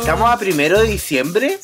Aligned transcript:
Estamos 0.00 0.28
a 0.28 0.36
primero 0.36 0.80
de 0.80 0.88
diciembre. 0.88 1.60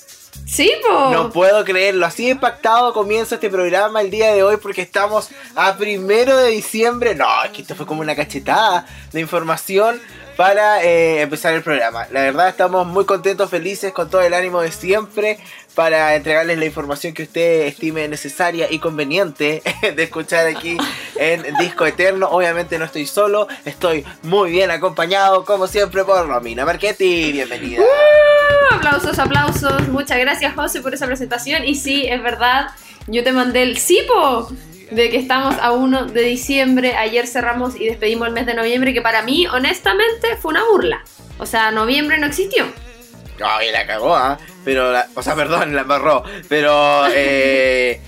Sí, 0.61 0.71
po. 0.87 1.09
No 1.11 1.31
puedo 1.31 1.65
creerlo. 1.65 2.05
Así 2.05 2.29
impactado 2.29 2.93
comienza 2.93 3.37
este 3.37 3.49
programa 3.49 4.03
el 4.03 4.11
día 4.11 4.35
de 4.35 4.43
hoy 4.43 4.59
porque 4.59 4.83
estamos 4.83 5.31
a 5.55 5.79
primero 5.79 6.37
de 6.37 6.51
diciembre. 6.51 7.15
No, 7.15 7.43
es 7.45 7.51
que 7.53 7.63
esto 7.63 7.75
fue 7.75 7.87
como 7.87 8.03
una 8.03 8.15
cachetada 8.15 8.85
de 9.11 9.21
información 9.21 9.99
para 10.37 10.85
eh, 10.85 11.23
empezar 11.23 11.55
el 11.55 11.63
programa. 11.63 12.07
La 12.11 12.21
verdad 12.21 12.51
estamos 12.51 12.87
muy 12.87 13.07
contentos, 13.07 13.49
felices, 13.49 13.93
con 13.93 14.11
todo 14.11 14.21
el 14.21 14.35
ánimo 14.35 14.61
de 14.61 14.71
siempre 14.71 15.39
para 15.75 16.15
entregarles 16.15 16.59
la 16.59 16.67
información 16.67 17.15
que 17.15 17.23
usted 17.23 17.63
estime 17.63 18.07
necesaria 18.09 18.71
y 18.71 18.81
conveniente 18.81 19.63
de 19.97 20.03
escuchar 20.03 20.47
aquí 20.47 20.77
en 21.17 21.43
Disco 21.55 21.87
Eterno. 21.87 22.29
Obviamente 22.29 22.79
no 22.79 22.85
estoy 22.85 23.07
solo, 23.07 23.49
estoy 23.65 24.05
muy 24.25 24.51
bien 24.51 24.71
acompañado, 24.71 25.47
como 25.47 25.67
siempre, 25.67 26.05
por 26.05 26.29
Romina 26.29 26.67
Marchetti. 26.67 27.33
Bienvenida. 27.33 27.83
Aplausos, 28.71 29.19
aplausos. 29.19 29.89
Muchas 29.89 30.19
gracias, 30.19 30.55
José, 30.55 30.81
por 30.81 30.95
esa 30.95 31.07
presentación. 31.07 31.65
Y 31.65 31.75
sí, 31.75 32.07
es 32.07 32.23
verdad, 32.23 32.69
yo 33.07 33.23
te 33.25 33.33
mandé 33.33 33.63
el 33.63 33.79
SIPO 33.79 34.49
de 34.91 35.11
que 35.11 35.17
estamos 35.19 35.55
a 35.61 35.73
1 35.73 36.07
de 36.07 36.23
diciembre. 36.23 36.97
Ayer 36.97 37.27
cerramos 37.27 37.75
y 37.79 37.87
despedimos 37.87 38.29
el 38.29 38.35
mes 38.35 38.47
de 38.47 38.55
noviembre, 38.55 38.93
que 38.95 39.03
para 39.03 39.23
mí, 39.23 39.47
honestamente, 39.47 40.37
fue 40.41 40.51
una 40.53 40.65
burla. 40.65 41.03
O 41.39 41.47
sea, 41.47 41.71
noviembre 41.71 42.19
no 42.19 42.27
existió. 42.27 42.65
Ay, 43.43 43.71
la 43.73 43.87
cagó, 43.87 44.15
¿ah? 44.15 44.39
Pero, 44.65 44.93
la- 44.93 45.09
o 45.15 45.23
sea, 45.23 45.35
perdón, 45.37 45.75
la 45.75 45.83
embarró. 45.83 46.23
Pero, 46.49 47.05
eh, 47.15 48.01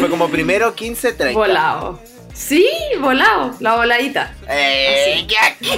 fue 0.00 0.08
como 0.08 0.28
primero 0.28 0.74
15, 0.74 1.12
30. 1.12 1.38
Volado. 1.38 2.00
Sí, 2.34 2.68
volado. 3.00 3.54
La 3.60 3.76
voladita. 3.76 4.34
Eh, 4.48 5.24
¿qué 5.28 5.36
aquí? 5.38 5.70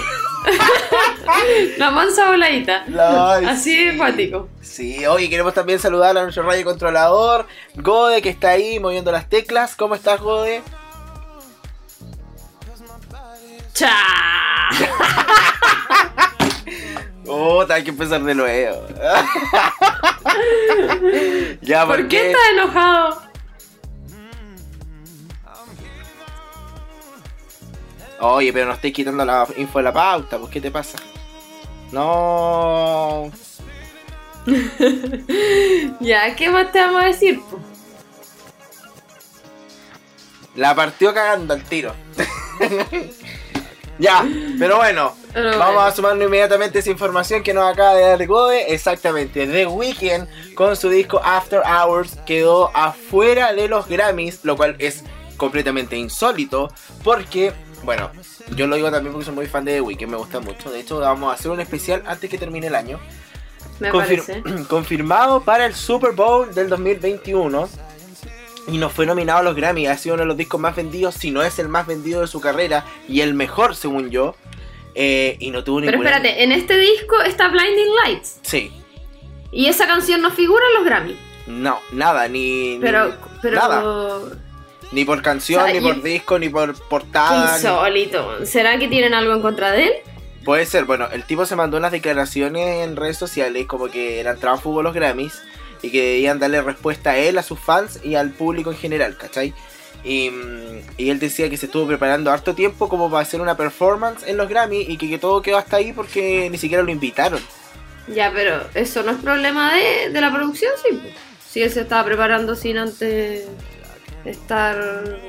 La 1.78 1.90
mansa 1.90 2.30
voladita. 2.30 2.84
Así 3.46 3.84
de 3.84 3.96
cuático. 3.96 4.48
Sí, 4.62 5.04
hoy 5.06 5.28
queremos 5.28 5.52
también 5.52 5.78
saludar 5.78 6.16
a 6.16 6.22
nuestro 6.22 6.44
radio 6.44 6.64
controlador, 6.64 7.46
Gode, 7.74 8.22
que 8.22 8.30
está 8.30 8.50
ahí 8.50 8.80
moviendo 8.80 9.12
las 9.12 9.28
teclas. 9.28 9.76
¿Cómo 9.76 9.94
estás, 9.94 10.20
Gode? 10.20 10.62
¡Cha! 13.74 13.92
Oh, 17.28 17.66
hay 17.68 17.82
que 17.82 17.90
empezar 17.90 18.22
de 18.22 18.36
nuevo. 18.36 18.86
ya, 21.60 21.84
¿Por 21.84 22.06
qué 22.06 22.30
estás 22.30 22.42
enojado? 22.52 23.20
Oye, 28.20 28.52
pero 28.52 28.66
no 28.66 28.72
estoy 28.72 28.92
quitando 28.92 29.24
la 29.24 29.46
info 29.56 29.78
de 29.78 29.84
la 29.84 29.92
pauta, 29.92 30.38
pues 30.38 30.50
¿qué 30.50 30.60
te 30.60 30.70
pasa? 30.70 30.98
No. 31.92 33.30
Ya, 36.00 36.36
¿qué 36.36 36.48
más 36.50 36.70
te 36.70 36.78
vamos 36.78 37.02
a 37.02 37.06
decir? 37.06 37.40
po? 37.40 37.58
La 40.54 40.74
partió 40.74 41.12
cagando 41.12 41.52
al 41.54 41.62
tiro. 41.64 41.92
ya, 43.98 44.24
pero 44.58 44.76
bueno, 44.76 45.14
Pero 45.32 45.50
vamos 45.50 45.74
bueno. 45.74 45.80
a 45.80 45.90
sumarnos 45.92 46.26
inmediatamente 46.26 46.78
esa 46.78 46.90
información 46.90 47.42
que 47.42 47.52
nos 47.52 47.64
acaba 47.70 47.94
de 47.94 48.02
dar 48.04 48.26
Gode. 48.26 48.72
Exactamente, 48.72 49.46
The 49.46 49.66
Weeknd 49.66 50.54
con 50.54 50.76
su 50.76 50.88
disco 50.88 51.20
After 51.24 51.60
Hours 51.66 52.16
quedó 52.24 52.70
afuera 52.74 53.52
de 53.52 53.68
los 53.68 53.86
Grammys, 53.88 54.44
lo 54.44 54.56
cual 54.56 54.76
es 54.78 55.02
completamente 55.36 55.96
insólito 55.96 56.72
porque, 57.04 57.52
bueno, 57.84 58.10
yo 58.54 58.66
lo 58.66 58.76
digo 58.76 58.90
también 58.90 59.12
porque 59.12 59.26
soy 59.26 59.34
muy 59.34 59.46
fan 59.46 59.64
de 59.64 59.74
The 59.74 59.80
Weeknd, 59.80 60.08
me 60.10 60.16
gusta 60.16 60.40
mucho. 60.40 60.70
De 60.70 60.80
hecho, 60.80 60.98
vamos 60.98 61.30
a 61.30 61.34
hacer 61.34 61.50
un 61.50 61.60
especial 61.60 62.02
antes 62.06 62.28
que 62.30 62.38
termine 62.38 62.66
el 62.68 62.74
año. 62.74 62.98
Me 63.80 63.90
Confir- 63.92 64.24
parece. 64.24 64.42
confirmado 64.68 65.42
para 65.42 65.66
el 65.66 65.74
Super 65.74 66.12
Bowl 66.12 66.52
del 66.54 66.68
2021. 66.68 67.68
Y 68.68 68.78
no 68.78 68.90
fue 68.90 69.06
nominado 69.06 69.38
a 69.38 69.42
los 69.44 69.54
Grammy. 69.54 69.86
Ha 69.86 69.96
sido 69.96 70.14
uno 70.14 70.22
de 70.24 70.26
los 70.28 70.36
discos 70.36 70.60
más 70.60 70.74
vendidos, 70.74 71.14
si 71.14 71.30
no 71.30 71.42
es 71.42 71.58
el 71.60 71.68
más 71.68 71.86
vendido 71.86 72.22
de 72.22 72.26
su 72.26 72.40
carrera. 72.40 72.84
Y 73.08 73.20
el 73.20 73.32
mejor, 73.34 73.76
según 73.76 74.10
yo. 74.10 74.34
Eh, 74.96 75.36
y 75.38 75.50
no 75.52 75.62
tuvo 75.62 75.78
Pero 75.80 75.92
ninguna. 75.92 76.10
espérate, 76.16 76.42
en 76.42 76.50
este 76.52 76.76
disco 76.78 77.20
está 77.22 77.46
Blinding 77.48 77.94
Lights. 78.04 78.38
Sí. 78.42 78.72
Y 79.52 79.66
esa 79.66 79.86
canción 79.86 80.20
no 80.20 80.30
figura 80.32 80.64
en 80.70 80.74
los 80.74 80.84
Grammy. 80.84 81.16
No, 81.46 81.78
nada, 81.92 82.26
ni. 82.28 82.78
Pero, 82.80 83.06
ni, 83.08 83.14
pero. 83.40 83.56
Nada. 83.56 83.82
Ni 84.92 85.04
por 85.04 85.20
canción, 85.22 85.62
O 85.62 85.64
sea, 85.66 85.74
ni 85.74 85.80
por 85.80 86.02
disco, 86.02 86.38
ni 86.38 86.48
por 86.48 86.74
portada. 86.88 87.46
ni- 87.52 87.54
insólito. 87.56 88.46
¿Será 88.46 88.78
que 88.78 88.88
tienen 88.88 89.14
algo 89.14 89.34
en 89.34 89.42
contra 89.42 89.72
de 89.72 89.84
él? 89.84 89.92
Puede 90.44 90.64
ser, 90.64 90.84
bueno, 90.84 91.08
el 91.12 91.24
tipo 91.24 91.44
se 91.44 91.56
mandó 91.56 91.76
unas 91.76 91.90
declaraciones 91.92 92.84
en 92.86 92.94
redes 92.96 93.16
sociales 93.16 93.66
como 93.66 93.88
que 93.88 94.20
eran 94.20 94.38
tránsfugos 94.38 94.84
los 94.84 94.94
Grammys 94.94 95.42
y 95.82 95.90
que 95.90 96.02
debían 96.02 96.38
darle 96.38 96.62
respuesta 96.62 97.10
a 97.10 97.16
él, 97.18 97.36
a 97.38 97.42
sus 97.42 97.58
fans 97.58 97.98
y 98.04 98.14
al 98.14 98.30
público 98.30 98.70
en 98.70 98.76
general, 98.78 99.16
¿cachai? 99.16 99.52
Y, 100.04 100.30
mm, 100.30 100.80
y 100.98 101.10
él 101.10 101.18
decía 101.18 101.50
que 101.50 101.56
se 101.56 101.66
estuvo 101.66 101.84
preparando 101.88 102.30
harto 102.30 102.54
tiempo 102.54 102.88
como 102.88 103.10
para 103.10 103.22
hacer 103.22 103.40
una 103.40 103.56
performance 103.56 104.22
en 104.28 104.36
los 104.36 104.48
Grammy 104.48 104.82
y 104.82 104.96
que, 104.98 105.08
que 105.10 105.18
todo 105.18 105.42
quedó 105.42 105.56
hasta 105.58 105.78
ahí 105.78 105.92
porque 105.92 106.48
ni 106.48 106.58
siquiera 106.58 106.84
lo 106.84 106.92
invitaron. 106.92 107.40
Ya, 108.06 108.30
pero 108.32 108.60
eso 108.74 109.02
no 109.02 109.10
es 109.10 109.18
problema 109.18 109.74
de, 109.74 110.10
de 110.10 110.20
la 110.20 110.32
producción, 110.32 110.70
sí. 110.88 111.00
Si 111.44 111.60
él 111.60 111.70
se 111.72 111.80
estaba 111.80 112.04
preparando 112.04 112.54
sin 112.54 112.78
antes 112.78 113.46
estar 114.28 114.76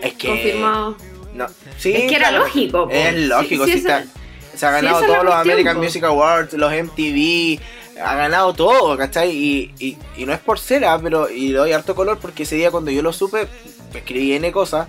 Es 0.01 0.13
que- 0.13 0.27
confirmado. 0.27 0.97
No, 1.33 1.45
sí, 1.77 1.93
es 1.93 2.09
que 2.09 2.15
era 2.15 2.29
claro, 2.29 2.45
lógico. 2.45 2.87
Es 2.91 3.15
lógico, 3.15 3.65
Sí, 3.65 3.73
sí, 3.73 3.79
sí, 3.79 3.85
esa- 3.85 3.99
está- 3.99 4.11
se 4.57 4.65
ha 4.65 4.71
ganado 4.71 5.01
todos 5.05 5.23
los 5.23 5.33
American 5.35 5.75
po. 5.77 5.83
Music 5.83 6.03
Awards, 6.03 6.53
los 6.53 6.71
MTV, 6.73 7.59
ha 8.03 8.15
ganado 8.15 8.53
todo, 8.53 8.97
¿cachai? 8.97 9.29
Y, 9.31 9.73
y, 9.79 9.97
y 10.17 10.25
no 10.25 10.33
es 10.33 10.39
por 10.39 10.57
cera, 10.59 10.97
pero 10.99 11.29
y 11.29 11.49
le 11.49 11.57
doy 11.59 11.73
harto 11.73 11.93
color 11.95 12.17
porque 12.19 12.43
ese 12.43 12.55
día 12.55 12.71
cuando 12.71 12.89
yo 12.91 13.01
lo 13.03 13.13
supe, 13.13 13.47
escribí 13.93 14.33
N 14.33 14.51
cosas, 14.51 14.87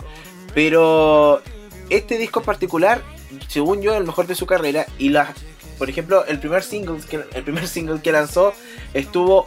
pero 0.54 1.42
este 1.90 2.18
disco 2.18 2.40
en 2.40 2.46
particular, 2.46 3.02
según 3.48 3.82
yo, 3.82 3.92
es 3.92 3.98
el 3.98 4.04
mejor 4.04 4.26
de 4.26 4.34
su 4.34 4.46
carrera 4.46 4.86
y 4.98 5.10
las, 5.10 5.30
por 5.78 5.88
ejemplo, 5.90 6.24
el 6.26 6.38
primer 6.38 6.62
single 6.62 7.00
que, 7.08 7.20
el 7.34 7.42
primer 7.44 7.66
single 7.68 8.00
que 8.02 8.12
lanzó 8.12 8.52
estuvo 8.94 9.46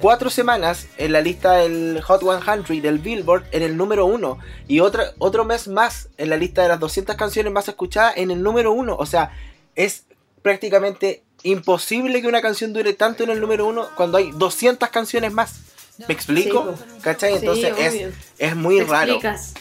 cuatro 0.00 0.30
semanas 0.30 0.86
en 0.98 1.12
la 1.12 1.20
lista 1.20 1.52
del 1.54 2.00
Hot 2.02 2.22
100 2.22 2.82
del 2.82 2.98
Billboard 2.98 3.44
en 3.52 3.62
el 3.62 3.76
número 3.76 4.06
uno 4.06 4.38
y 4.68 4.80
otro, 4.80 5.02
otro 5.18 5.44
mes 5.44 5.68
más 5.68 6.08
en 6.16 6.30
la 6.30 6.36
lista 6.36 6.62
de 6.62 6.68
las 6.68 6.80
200 6.80 7.16
canciones 7.16 7.52
más 7.52 7.68
escuchadas 7.68 8.14
en 8.16 8.30
el 8.30 8.42
número 8.42 8.72
uno. 8.72 8.96
O 8.96 9.06
sea, 9.06 9.32
es 9.74 10.04
prácticamente 10.42 11.22
imposible 11.42 12.20
que 12.22 12.28
una 12.28 12.42
canción 12.42 12.72
dure 12.72 12.92
tanto 12.92 13.24
en 13.24 13.30
el 13.30 13.40
número 13.40 13.66
uno 13.66 13.88
cuando 13.96 14.18
hay 14.18 14.30
200 14.32 14.88
canciones 14.90 15.32
más. 15.32 15.54
¿Me 16.08 16.14
explico? 16.14 16.76
Sí, 16.76 16.84
po. 16.84 17.02
¿Cachai? 17.02 17.32
Sí, 17.32 17.38
Entonces 17.38 17.74
es, 17.78 18.14
es 18.38 18.56
muy 18.56 18.80
raro. 18.82 19.14
explicas. 19.14 19.54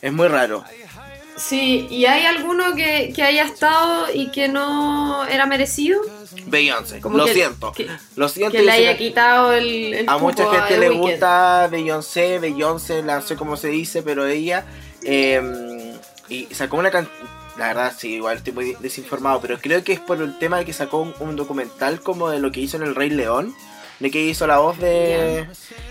Es 0.00 0.12
muy 0.12 0.28
raro. 0.28 0.64
Sí, 1.36 1.86
¿y 1.90 2.04
hay 2.06 2.26
alguno 2.26 2.74
que, 2.74 3.12
que 3.14 3.22
haya 3.22 3.44
estado 3.44 4.06
y 4.12 4.28
que 4.30 4.48
no 4.48 5.24
era 5.26 5.46
merecido? 5.46 6.00
Beyoncé, 6.46 7.00
Como 7.00 7.16
lo 7.18 7.24
que- 7.24 7.34
siento. 7.34 7.72
que- 7.72 7.88
lo 8.16 8.28
siento. 8.28 8.52
Que 8.56 8.62
le 8.62 8.70
haya 8.72 8.96
quitado 8.96 9.52
el, 9.52 9.94
el 9.94 10.08
A 10.08 10.18
mucha 10.18 10.46
gente 10.50 10.78
le 10.78 10.90
gusta 10.90 11.68
Beyoncé, 11.70 12.38
Beyoncé, 12.38 13.02
la 13.02 13.20
sé 13.22 13.36
cómo 13.36 13.56
se 13.56 13.68
dice, 13.68 14.02
pero 14.02 14.26
ella 14.26 14.64
eh, 15.04 15.96
y 16.28 16.46
sacó 16.54 16.76
una 16.76 16.90
can 16.90 17.08
la 17.58 17.66
verdad 17.68 17.92
sí, 17.96 18.14
igual 18.14 18.38
estoy 18.38 18.52
muy 18.54 18.76
desinformado, 18.80 19.40
pero 19.42 19.58
creo 19.58 19.84
que 19.84 19.92
es 19.92 20.00
por 20.00 20.20
el 20.22 20.38
tema 20.38 20.58
de 20.58 20.64
que 20.64 20.72
sacó 20.72 20.98
un, 20.98 21.14
un 21.20 21.36
documental 21.36 22.00
como 22.00 22.30
de 22.30 22.38
lo 22.38 22.50
que 22.50 22.60
hizo 22.60 22.78
en 22.78 22.82
El 22.82 22.94
Rey 22.94 23.10
León, 23.10 23.54
de 24.00 24.10
que 24.10 24.22
hizo 24.24 24.46
la 24.46 24.58
voz 24.58 24.78
de 24.78 25.46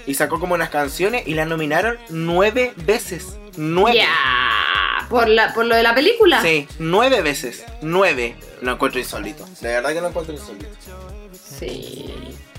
y 0.07 0.15
sacó 0.15 0.39
como 0.39 0.55
unas 0.55 0.69
canciones 0.69 1.27
y 1.27 1.35
la 1.35 1.45
nominaron 1.45 1.97
nueve 2.09 2.73
veces, 2.77 3.37
nueve. 3.57 3.99
Ya, 3.99 4.09
por, 5.11 5.27
la, 5.29 5.53
por 5.53 5.65
lo 5.65 5.75
de 5.75 5.83
la 5.83 5.93
película. 5.93 6.41
Sí, 6.41 6.67
nueve 6.79 7.21
veces, 7.21 7.63
nueve. 7.81 8.35
Lo 8.61 8.73
encuentro 8.73 8.99
insólito, 8.99 9.47
de 9.59 9.69
verdad 9.69 9.93
que 9.93 10.01
lo 10.01 10.07
encuentro 10.09 10.33
insólito. 10.33 10.67
Sí, 11.59 12.13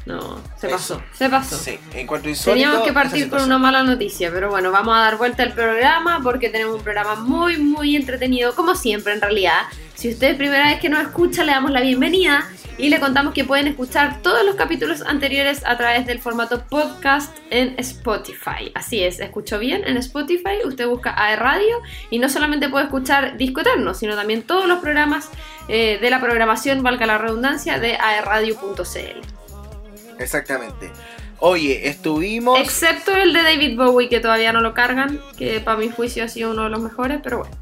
no, 0.04 0.40
se 0.58 0.66
Eso. 0.66 0.76
pasó, 0.76 1.02
se 1.12 1.28
pasó. 1.28 1.56
Sí, 1.56 1.78
encuentro 1.94 2.28
insólito. 2.28 2.54
Teníamos 2.54 2.86
que 2.86 2.92
partir 2.92 3.30
con 3.30 3.42
una 3.42 3.58
mala 3.58 3.84
noticia, 3.84 4.30
pero 4.32 4.50
bueno, 4.50 4.72
vamos 4.72 4.96
a 4.96 5.00
dar 5.00 5.16
vuelta 5.16 5.44
al 5.44 5.52
programa 5.52 6.20
porque 6.22 6.48
tenemos 6.48 6.76
un 6.76 6.82
programa 6.82 7.14
muy, 7.16 7.56
muy 7.56 7.94
entretenido, 7.94 8.54
como 8.54 8.74
siempre 8.74 9.12
en 9.12 9.20
realidad. 9.20 9.60
Si 9.94 10.10
usted 10.10 10.32
es 10.32 10.36
primera 10.36 10.66
vez 10.66 10.80
que 10.80 10.88
nos 10.88 11.02
escucha, 11.02 11.44
le 11.44 11.52
damos 11.52 11.70
la 11.70 11.80
bienvenida 11.80 12.48
y 12.78 12.88
le 12.88 12.98
contamos 12.98 13.32
que 13.32 13.44
pueden 13.44 13.68
escuchar 13.68 14.22
todos 14.22 14.44
los 14.44 14.56
capítulos 14.56 15.02
anteriores 15.02 15.62
a 15.64 15.76
través 15.76 16.04
del 16.04 16.18
formato 16.18 16.64
podcast 16.64 17.36
en 17.50 17.74
Spotify. 17.78 18.72
Así 18.74 19.04
es, 19.04 19.20
escuchó 19.20 19.60
bien, 19.60 19.84
en 19.86 19.96
Spotify 19.98 20.64
usted 20.64 20.88
busca 20.88 21.14
AE 21.16 21.36
Radio 21.36 21.80
y 22.10 22.18
no 22.18 22.28
solamente 22.28 22.68
puede 22.68 22.86
escuchar 22.86 23.36
Disco 23.36 23.60
Eterno, 23.60 23.94
sino 23.94 24.16
también 24.16 24.42
todos 24.42 24.66
los 24.66 24.80
programas 24.80 25.30
eh, 25.68 25.98
de 26.00 26.10
la 26.10 26.20
programación, 26.20 26.82
valga 26.82 27.06
la 27.06 27.18
redundancia, 27.18 27.78
de 27.78 27.96
aeradio.cl. 27.96 29.41
Exactamente. 30.22 30.90
Oye, 31.38 31.88
estuvimos. 31.88 32.60
Excepto 32.60 33.16
el 33.16 33.32
de 33.32 33.42
David 33.42 33.76
Bowie, 33.76 34.08
que 34.08 34.20
todavía 34.20 34.52
no 34.52 34.60
lo 34.60 34.74
cargan, 34.74 35.20
que 35.36 35.60
para 35.60 35.76
mi 35.76 35.90
juicio 35.90 36.24
ha 36.24 36.28
sido 36.28 36.52
uno 36.52 36.64
de 36.64 36.70
los 36.70 36.80
mejores, 36.80 37.20
pero 37.22 37.38
bueno. 37.38 37.56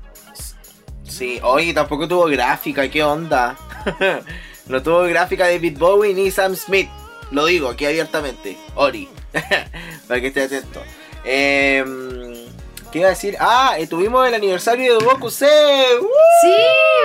Sí, 1.04 1.40
oye, 1.42 1.72
tampoco 1.72 2.06
tuvo 2.06 2.26
gráfica, 2.26 2.88
¿qué 2.88 3.02
onda? 3.02 3.56
no 4.66 4.82
tuvo 4.82 5.02
gráfica 5.04 5.48
David 5.48 5.78
Bowie 5.78 6.14
ni 6.14 6.30
Sam 6.30 6.54
Smith. 6.54 6.88
Lo 7.30 7.46
digo 7.46 7.68
aquí 7.68 7.86
abiertamente. 7.86 8.56
Ori. 8.74 9.08
Para 10.08 10.20
que 10.20 10.26
esté 10.26 10.42
atento. 10.42 10.82
Eh, 11.24 11.82
¿Qué 12.92 12.98
iba 12.98 13.06
a 13.06 13.10
decir? 13.10 13.36
Ah, 13.38 13.76
eh, 13.78 13.86
tuvimos 13.86 14.26
el 14.26 14.34
aniversario 14.34 14.98
de 14.98 15.04
Goku 15.04 15.30
C. 15.30 15.46
¡Uh! 15.46 16.06
Sí, 16.42 16.52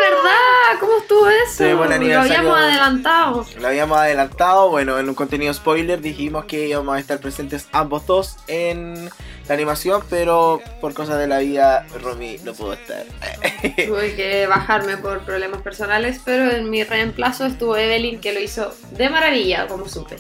¿verdad? 0.02 0.80
¿Cómo 0.80 0.98
estuvo 0.98 1.30
eso? 1.30 1.58
Tuvimos 1.64 1.84
el 1.86 1.90
Lo 1.90 1.96
aniversario- 1.96 2.38
habíamos 2.40 2.58
adelantado. 2.60 3.46
Lo 3.60 3.68
habíamos 3.68 3.98
adelantado, 4.00 4.70
bueno, 4.72 4.98
en 4.98 5.10
un 5.10 5.14
contenido 5.16 5.54
spoiler 5.54 6.02
dijimos 6.02 6.46
que 6.46 6.68
íbamos 6.68 6.96
a 6.96 7.00
estar 7.00 7.20
presentes 7.20 7.68
ambos 7.72 8.08
dos 8.08 8.38
en 8.48 9.12
la 9.48 9.54
animación, 9.54 10.02
pero 10.10 10.60
por 10.82 10.96
cosas 10.96 11.20
de 11.20 11.28
la 11.28 11.38
vida 11.38 11.86
Romy 12.02 12.40
no 12.44 12.54
pudo 12.54 12.74
estar. 12.74 13.04
Tuve 13.86 14.16
que 14.16 14.48
bajarme 14.48 14.98
por 14.98 15.20
problemas 15.24 15.62
personales, 15.62 16.20
pero 16.26 16.50
en 16.50 16.72
mi 16.72 16.84
reemplazo 16.84 17.46
estuvo 17.46 17.78
Evelyn, 17.78 18.20
que 18.22 18.34
lo 18.34 18.40
hizo 18.40 18.74
de 18.92 19.08
maravilla, 19.12 19.68
como 19.68 19.88
supe. 19.88 20.16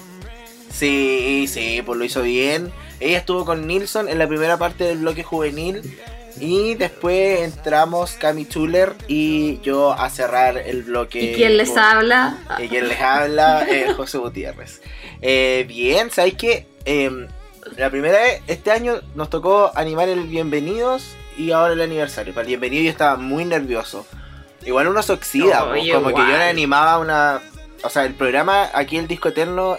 Sí, 0.71 1.47
sí, 1.51 1.81
pues 1.83 1.97
lo 1.97 2.05
hizo 2.05 2.21
bien. 2.21 2.71
Ella 2.99 3.17
estuvo 3.17 3.45
con 3.45 3.67
Nilsson 3.67 4.07
en 4.07 4.19
la 4.19 4.27
primera 4.27 4.57
parte 4.57 4.83
del 4.85 4.99
bloque 4.99 5.23
juvenil. 5.23 5.81
Y 6.39 6.75
después 6.75 7.41
entramos 7.41 8.11
Cami 8.13 8.45
Chuler 8.45 8.93
y 9.07 9.61
yo 9.61 9.93
a 9.93 10.09
cerrar 10.09 10.57
el 10.57 10.83
bloque. 10.83 11.31
¿Y 11.31 11.33
quién 11.33 11.55
les 11.55 11.77
habla? 11.77 12.37
Y 12.59 12.67
quien 12.67 12.89
les 12.89 12.99
habla, 12.99 13.65
eh, 13.69 13.93
José 13.97 14.17
Gutiérrez. 14.17 14.81
Eh, 15.21 15.65
bien, 15.67 16.11
¿sabéis 16.11 16.35
qué? 16.35 16.67
Eh, 16.83 17.27
la 17.77 17.89
primera 17.89 18.19
vez, 18.19 18.41
este 18.47 18.71
año 18.71 18.99
nos 19.15 19.29
tocó 19.29 19.71
animar 19.75 20.09
el 20.09 20.27
Bienvenidos 20.27 21.15
y 21.37 21.51
ahora 21.51 21.73
el 21.73 21.81
aniversario. 21.81 22.33
Para 22.33 22.43
el 22.43 22.47
Bienvenido 22.49 22.83
yo 22.83 22.89
estaba 22.89 23.15
muy 23.15 23.45
nervioso. 23.45 24.05
Igual 24.65 24.87
uno 24.87 25.01
se 25.03 25.13
oxida, 25.13 25.59
No, 25.61 25.69
pues, 25.69 25.91
como 25.93 26.09
que 26.09 26.15
yo 26.15 26.37
le 26.37 26.43
animaba 26.43 26.99
una... 26.99 27.39
O 27.83 27.89
sea, 27.89 28.03
el 28.03 28.13
programa, 28.13 28.69
aquí 28.73 28.97
el 28.97 29.07
Disco 29.07 29.29
Eterno, 29.29 29.77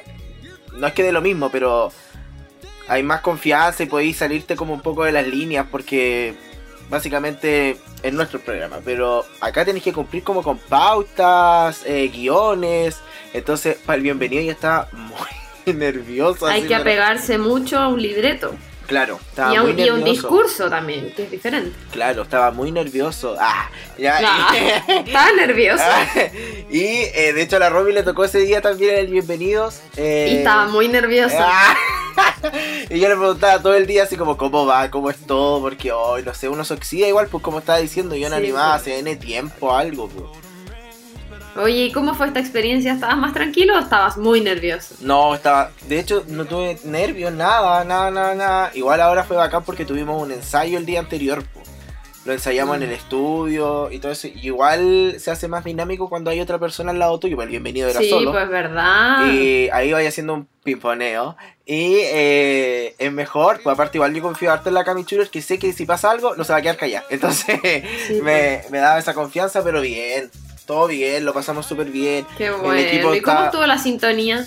no 0.73 0.87
es 0.87 0.93
que 0.95 1.03
de 1.03 1.13
lo 1.13 1.21
mismo, 1.21 1.51
pero 1.51 1.93
hay 2.89 3.03
más 3.03 3.21
confianza 3.21 3.83
y 3.83 3.87
podéis 3.87 4.17
salirte 4.19 4.57
como 4.57 4.75
un 4.75 4.81
poco 4.81 5.05
de 5.05 5.13
las 5.13 5.27
líneas 5.27 5.67
porque 5.71 6.35
básicamente 6.89 7.77
es 8.03 8.13
nuestro 8.13 8.41
programa. 8.41 8.79
Pero 8.85 9.25
acá 9.41 9.65
tenéis 9.65 9.85
que 9.85 9.93
cumplir 9.93 10.23
como 10.23 10.43
con 10.43 10.59
pautas, 10.59 11.83
eh, 11.85 12.09
guiones. 12.13 12.99
Entonces, 13.33 13.77
para 13.85 13.97
el 13.97 14.03
bienvenido 14.03 14.43
ya 14.43 14.53
estaba 14.53 14.89
muy 14.93 15.75
nervioso. 15.75 16.47
Hay 16.47 16.63
que 16.63 16.75
apegarse 16.75 17.39
mucho 17.39 17.79
a 17.79 17.89
un 17.89 18.01
libreto. 18.01 18.55
Claro, 18.87 19.19
estaba 19.31 19.53
Y 19.53 19.57
a, 19.57 19.63
muy 19.63 19.73
un, 19.73 19.79
y 19.81 19.89
a 19.89 19.93
un 19.95 19.99
nervioso. 19.99 20.13
discurso 20.29 20.71
también, 20.71 21.13
que 21.17 21.25
es 21.25 21.31
diferente. 21.33 21.73
Claro, 21.91 22.23
estaba 22.23 22.53
muy 22.53 22.71
nervioso. 22.71 23.37
Ah, 23.41 23.69
ya. 23.99 24.21
Estaba 25.05 25.33
nervioso. 25.33 25.83
y 26.71 26.85
eh, 26.85 27.33
de 27.35 27.43
hecho 27.43 27.57
a 27.57 27.59
la 27.59 27.69
Romy 27.69 27.91
le 27.93 28.05
tocó 28.05 28.25
ese 28.25 28.39
día 28.39 28.61
también 28.61 28.95
el 28.95 29.09
Bienvenidos. 29.09 29.81
eh, 29.97 30.29
Y 30.31 30.37
estaba 30.37 30.69
muy 30.69 30.87
nervioso. 30.87 31.35
Ah. 31.37 31.75
y 32.91 32.99
yo 32.99 33.09
le 33.09 33.17
preguntaba 33.17 33.61
todo 33.63 33.75
el 33.75 33.87
día 33.87 34.05
así 34.05 34.17
como 34.17 34.37
cómo 34.37 34.67
va, 34.67 34.91
cómo 34.91 35.11
es 35.11 35.19
todo, 35.27 35.61
porque 35.61 35.93
hoy 35.93 36.23
no 36.23 36.35
sé, 36.35 36.49
uno 36.49 36.65
se 36.65 36.75
oxida 36.75 37.07
igual, 37.09 37.29
pues 37.29 37.43
como 37.43 37.59
estaba 37.59 37.79
diciendo, 37.79 38.15
yo 38.15 38.29
no 38.29 38.37
Sí, 38.37 38.43
animaba 38.43 38.73
pues. 38.73 38.83
hace 38.83 38.99
N 39.01 39.17
tiempo 39.17 39.75
algo, 39.75 40.09
pues. 40.09 40.25
Oye, 41.59 41.87
¿y 41.87 41.93
cómo 41.93 42.15
fue 42.15 42.27
esta 42.27 42.39
experiencia? 42.41 42.93
¿Estabas 42.93 43.17
más 43.17 43.33
tranquilo 43.33 43.77
o 43.77 43.79
estabas 43.79 44.19
muy 44.19 44.43
nervioso? 44.43 44.95
No, 45.01 45.35
estaba, 45.35 45.71
de 45.89 45.99
hecho 46.01 46.23
no 46.29 46.45
tuve 46.45 46.79
nervios, 46.85 47.33
nada, 47.33 47.83
nada, 47.85 48.11
nada, 48.11 48.35
nada. 48.35 48.71
Igual 48.75 49.01
ahora 49.01 49.25
fue 49.25 49.37
bacán 49.39 49.65
porque 49.65 49.87
tuvimos 49.87 50.21
un 50.23 50.33
ensayo 50.33 50.77
el 50.77 50.85
día 50.85 51.01
anterior, 51.01 51.43
pues. 51.55 51.67
Lo 52.27 52.33
ensayamos 52.33 52.77
en 52.77 52.83
el 52.83 52.91
estudio 52.93 53.89
y 53.93 53.99
todo 54.01 54.11
eso. 54.13 54.27
Y 54.27 54.47
igual 54.47 55.15
se 55.19 55.31
hace 55.31 55.47
más 55.49 55.65
dinámico 55.65 56.09
cuando 56.09 56.29
hay 56.31 56.41
otra 56.41 56.59
persona 56.59 56.91
al 56.91 56.99
lado 56.99 57.19
tuyo, 57.21 57.37
pues 57.37 57.47
el 57.47 57.51
bienvenido 57.51 57.89
era 57.89 58.01
sí, 58.01 58.11
solo. 58.11 58.33
pues 58.33 58.49
verdad. 58.49 59.33
Y 59.33 59.69
ahí 59.71 59.93
vaya 59.93 60.09
haciendo 60.09 60.35
un 60.35 60.49
pimponeo. 60.65 61.37
Y 61.65 61.99
eh, 62.03 62.95
es 62.99 63.13
mejor, 63.13 63.61
pues 63.63 63.73
aparte 63.75 63.99
igual 63.99 64.13
yo 64.13 64.23
confío 64.23 64.53
harto 64.53 64.69
en 64.71 64.75
la 64.75 64.85
Camichuler 64.85 65.31
que 65.31 65.41
sé 65.41 65.59
que 65.61 65.73
si 65.73 65.87
pasa 65.87 66.11
algo 66.11 66.35
no 66.37 66.43
se 66.45 66.53
va 66.53 66.59
a 66.59 66.63
quedar 66.63 66.77
callada. 66.77 67.07
Entonces 67.11 67.61
Sí, 68.09 68.21
me, 68.23 68.63
me 68.71 68.79
daba 68.79 68.99
esa 68.99 69.15
confianza, 69.15 69.63
pero 69.63 69.81
bien. 69.81 70.31
Todo 70.67 70.89
bien, 70.89 71.25
lo 71.25 71.33
pasamos 71.33 71.65
súper 71.65 71.87
bien. 71.87 72.27
Qué 72.37 72.47
el 72.47 72.55
bueno. 72.55 72.75
equipo 72.81 73.15
¿Y 73.15 73.21
cómo 73.23 73.37
está- 73.37 73.47
estuvo 73.47 73.67
la 73.67 73.79
sintonía? 73.79 74.45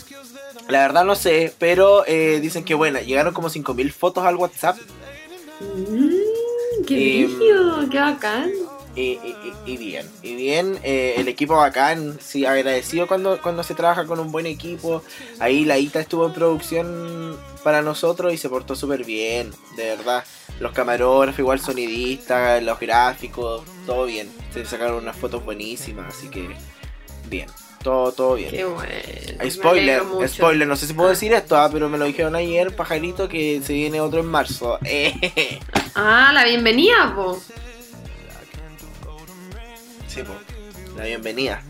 La 0.68 0.82
verdad 0.82 1.06
no 1.06 1.16
sé, 1.16 1.54
pero 1.58 2.04
eh, 2.06 2.40
dicen 2.42 2.66
que 2.66 2.74
buena. 2.74 3.00
Llegaron 3.00 3.34
como 3.34 3.50
5.000 3.50 3.92
fotos 3.94 4.26
al 4.26 4.36
WhatsApp. 4.36 4.76
Mm, 5.62 6.10
¡Qué 6.90 7.28
brillo! 7.38 7.90
¡Qué 7.90 8.00
bacán! 8.00 8.50
Y, 8.96 9.02
y- 9.02 9.38
y- 9.66 9.72
y 9.74 9.78
bien, 9.78 10.10
y 10.24 10.36
bien, 10.36 10.80
eh, 10.84 11.14
el 11.18 11.28
equipo 11.28 11.56
bacán, 11.56 12.18
sí, 12.20 12.46
agradecido 12.46 13.08
cuando, 13.08 13.40
cuando 13.42 13.64
se 13.64 13.76
trabaja 13.76 14.06
con 14.06 14.20
un 14.20 14.32
buen 14.32 14.46
equipo. 14.48 15.04
Ahí 15.40 15.64
la 15.64 15.78
ITA 15.78 16.00
estuvo 16.02 16.26
en 16.26 16.34
producción 16.34 17.38
para 17.64 17.82
nosotros 17.82 18.34
y 18.34 18.38
se 18.38 18.50
portó 18.50 18.76
súper 18.76 19.06
bien, 19.06 19.52
de 19.78 19.96
verdad. 19.96 20.24
Los 20.60 20.74
camarógrafos, 20.74 21.40
igual 21.40 21.60
sonidistas, 21.60 22.62
los 22.64 22.80
gráficos, 22.80 23.64
todo 23.86 24.06
bien. 24.06 24.30
Se 24.52 24.66
sacaron 24.66 25.04
unas 25.04 25.16
fotos 25.16 25.46
buenísimas, 25.46 26.14
así 26.18 26.28
que 26.30 26.50
bien, 27.30 27.48
todo, 27.84 28.12
todo 28.12 28.36
bien. 28.36 28.52
¡Qué 28.52 28.66
bueno! 28.66 28.92
Hay 29.40 29.52
spoiler, 29.52 30.04
spoiler, 30.28 30.68
no 30.68 30.76
sé 30.76 30.88
si 30.88 30.94
puedo 30.94 31.10
decir 31.10 31.34
esto, 31.34 31.58
ah, 31.58 31.70
pero 31.72 31.90
me 31.90 31.98
lo 31.98 32.06
dijeron 32.06 32.36
ayer, 32.36 32.76
pajarito, 32.76 33.30
que 33.30 33.62
se 33.64 33.74
viene 33.74 34.02
otro 34.02 34.20
en 34.20 34.28
marzo. 34.28 34.80
Ah, 35.96 36.32
la 36.34 36.46
bienvenida, 36.46 37.14
po. 37.14 37.42
sí, 40.08 40.24
po, 40.24 40.34
la 40.96 41.04
bienvenida. 41.04 41.62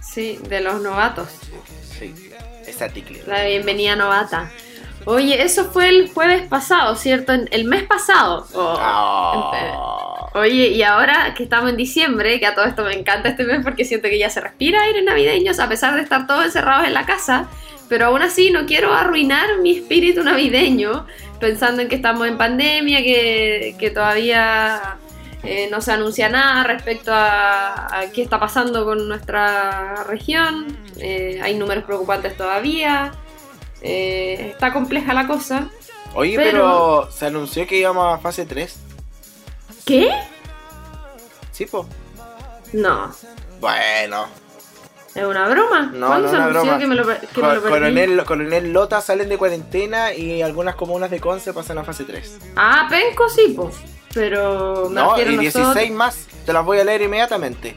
Sí, 0.00 0.38
de 0.48 0.60
los 0.60 0.80
novatos. 0.82 1.28
Sí, 1.98 2.14
esa 2.66 2.90
ticle. 2.90 3.22
La 3.26 3.44
bienvenida 3.44 3.96
novata. 3.96 4.52
Oye, 5.04 5.42
eso 5.42 5.70
fue 5.72 5.88
el 5.88 6.12
jueves 6.12 6.46
pasado, 6.48 6.94
¿cierto? 6.94 7.32
El 7.32 7.64
mes 7.64 7.84
pasado. 7.84 8.46
Oh. 8.54 8.76
Ah. 8.78 10.21
Oye, 10.34 10.68
y 10.68 10.82
ahora 10.82 11.34
que 11.36 11.42
estamos 11.42 11.68
en 11.70 11.76
diciembre, 11.76 12.40
que 12.40 12.46
a 12.46 12.54
todo 12.54 12.64
esto 12.64 12.84
me 12.84 12.94
encanta 12.94 13.28
este 13.28 13.44
mes 13.44 13.60
porque 13.62 13.84
siento 13.84 14.08
que 14.08 14.18
ya 14.18 14.30
se 14.30 14.40
respira 14.40 14.82
aire 14.82 15.02
navideños 15.02 15.58
a 15.58 15.68
pesar 15.68 15.94
de 15.94 16.00
estar 16.00 16.26
todos 16.26 16.44
encerrados 16.46 16.86
en 16.86 16.94
la 16.94 17.04
casa, 17.04 17.48
pero 17.90 18.06
aún 18.06 18.22
así 18.22 18.50
no 18.50 18.64
quiero 18.64 18.94
arruinar 18.94 19.58
mi 19.58 19.76
espíritu 19.76 20.22
navideño 20.24 21.06
pensando 21.38 21.82
en 21.82 21.88
que 21.88 21.96
estamos 21.96 22.26
en 22.28 22.38
pandemia, 22.38 23.02
que, 23.02 23.76
que 23.78 23.90
todavía 23.90 24.96
eh, 25.42 25.68
no 25.70 25.82
se 25.82 25.92
anuncia 25.92 26.30
nada 26.30 26.64
respecto 26.64 27.12
a, 27.12 27.98
a 27.98 28.10
qué 28.10 28.22
está 28.22 28.40
pasando 28.40 28.86
con 28.86 29.06
nuestra 29.08 30.04
región, 30.04 30.78
eh, 30.98 31.40
hay 31.42 31.56
números 31.56 31.84
preocupantes 31.84 32.36
todavía, 32.38 33.12
eh, 33.82 34.48
está 34.52 34.72
compleja 34.72 35.12
la 35.12 35.26
cosa. 35.26 35.68
Oye, 36.14 36.36
Pero- 36.36 36.52
pero... 36.52 37.08
se 37.10 37.26
anunció 37.26 37.66
que 37.66 37.76
íbamos 37.76 38.14
a 38.14 38.18
fase 38.18 38.46
3. 38.46 38.78
¿Qué? 39.84 40.10
Sí, 41.50 41.66
po. 41.66 41.86
No, 42.72 43.12
Bueno, 43.60 44.26
¿es 45.14 45.22
una 45.24 45.46
broma? 45.48 45.90
No, 45.92 46.06
¿Cuándo 46.06 46.26
no 46.26 46.30
se 46.30 46.36
una 46.36 46.44
anunció 46.46 46.62
broma. 46.62 46.78
que 46.78 46.86
me 46.86 46.94
lo, 46.94 47.04
per- 47.06 47.20
que 47.20 47.26
me 47.26 47.32
Co- 47.48 47.54
lo 47.54 47.62
perdí? 47.62 47.68
Coronel, 47.74 48.24
Coronel 48.24 48.72
Lota 48.72 49.00
salen 49.02 49.28
de 49.28 49.36
cuarentena 49.36 50.14
y 50.14 50.40
algunas 50.40 50.74
comunas 50.74 51.10
de 51.10 51.20
Conce 51.20 51.52
pasan 51.52 51.76
a 51.78 51.84
fase 51.84 52.04
3. 52.04 52.38
Ah, 52.56 52.86
Penco 52.88 53.28
sí, 53.28 53.52
po. 53.54 53.70
Pero 54.14 54.88
me 54.88 54.94
No, 55.00 55.18
y 55.18 55.20
a 55.20 55.24
16 55.24 55.54
nosotros. 55.66 55.90
más. 55.90 56.26
Te 56.46 56.52
las 56.54 56.64
voy 56.64 56.78
a 56.78 56.84
leer 56.84 57.02
inmediatamente. 57.02 57.76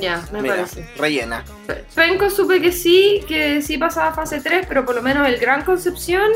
Ya, 0.00 0.24
me 0.32 0.42
Mira, 0.42 0.54
parece. 0.56 0.88
rellena. 0.96 1.44
Pe- 1.66 1.84
Penco 1.94 2.30
supe 2.30 2.60
que 2.60 2.70
sí, 2.72 3.24
que 3.26 3.62
sí 3.62 3.78
pasaba 3.78 4.08
a 4.08 4.14
fase 4.14 4.40
3, 4.40 4.66
pero 4.68 4.84
por 4.84 4.94
lo 4.94 5.02
menos 5.02 5.26
el 5.28 5.38
Gran 5.38 5.64
Concepción, 5.64 6.30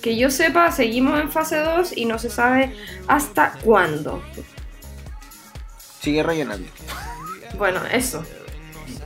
que 0.00 0.16
yo 0.16 0.30
sepa, 0.30 0.70
seguimos 0.72 1.18
en 1.20 1.30
fase 1.30 1.56
2 1.58 1.96
y 1.96 2.04
no 2.06 2.18
se 2.20 2.30
sabe 2.30 2.76
hasta 3.08 3.52
cuándo. 3.64 4.22
Sigue 6.00 6.22
rellenando. 6.22 6.68
Bueno, 7.56 7.80
eso. 7.92 8.24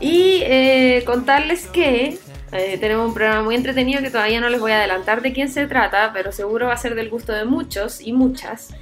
Y 0.01 0.41
eh, 0.45 1.03
contarles 1.07 1.67
que 1.67 2.19
eh, 2.53 2.77
tenemos 2.79 3.09
un 3.09 3.15
programa 3.15 3.43
muy 3.43 3.55
entretenido 3.55 4.03
que 4.03 4.11
todavía 4.11 4.41
no 4.41 4.49
les 4.49 4.61
voy 4.61 4.73
a 4.73 4.79
adelantar 4.79 5.23
de 5.23 5.33
quién 5.33 5.49
se 5.49 5.67
trata, 5.67 6.11
pero 6.13 6.33
seguro 6.33 6.67
va 6.67 6.75
a 6.75 6.77
ser 6.77 6.95
del 6.95 7.09
gusto 7.09 7.33
de 7.33 7.45
muchos 7.45 8.01
y 8.01 8.13
muchas. 8.13 8.75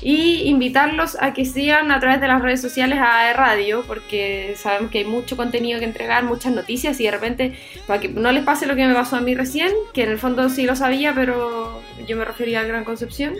Y 0.00 0.42
invitarlos 0.48 1.16
a 1.20 1.34
que 1.34 1.44
sigan 1.44 1.90
a 1.90 1.98
través 1.98 2.20
de 2.20 2.28
las 2.28 2.40
redes 2.40 2.60
sociales 2.62 3.00
a 3.00 3.32
Radio, 3.32 3.82
porque 3.86 4.54
sabemos 4.56 4.92
que 4.92 4.98
hay 4.98 5.04
mucho 5.04 5.36
contenido 5.36 5.80
que 5.80 5.84
entregar, 5.84 6.22
muchas 6.22 6.52
noticias 6.52 7.00
y 7.00 7.04
de 7.04 7.10
repente, 7.10 7.58
para 7.86 8.00
que 8.00 8.08
no 8.08 8.30
les 8.30 8.44
pase 8.44 8.66
lo 8.66 8.76
que 8.76 8.86
me 8.86 8.94
pasó 8.94 9.16
a 9.16 9.20
mí 9.20 9.34
recién, 9.34 9.72
que 9.92 10.04
en 10.04 10.10
el 10.10 10.18
fondo 10.18 10.48
sí 10.50 10.62
lo 10.64 10.76
sabía, 10.76 11.12
pero 11.14 11.82
yo 12.06 12.16
me 12.16 12.24
refería 12.24 12.60
al 12.60 12.68
Gran 12.68 12.84
Concepción. 12.84 13.34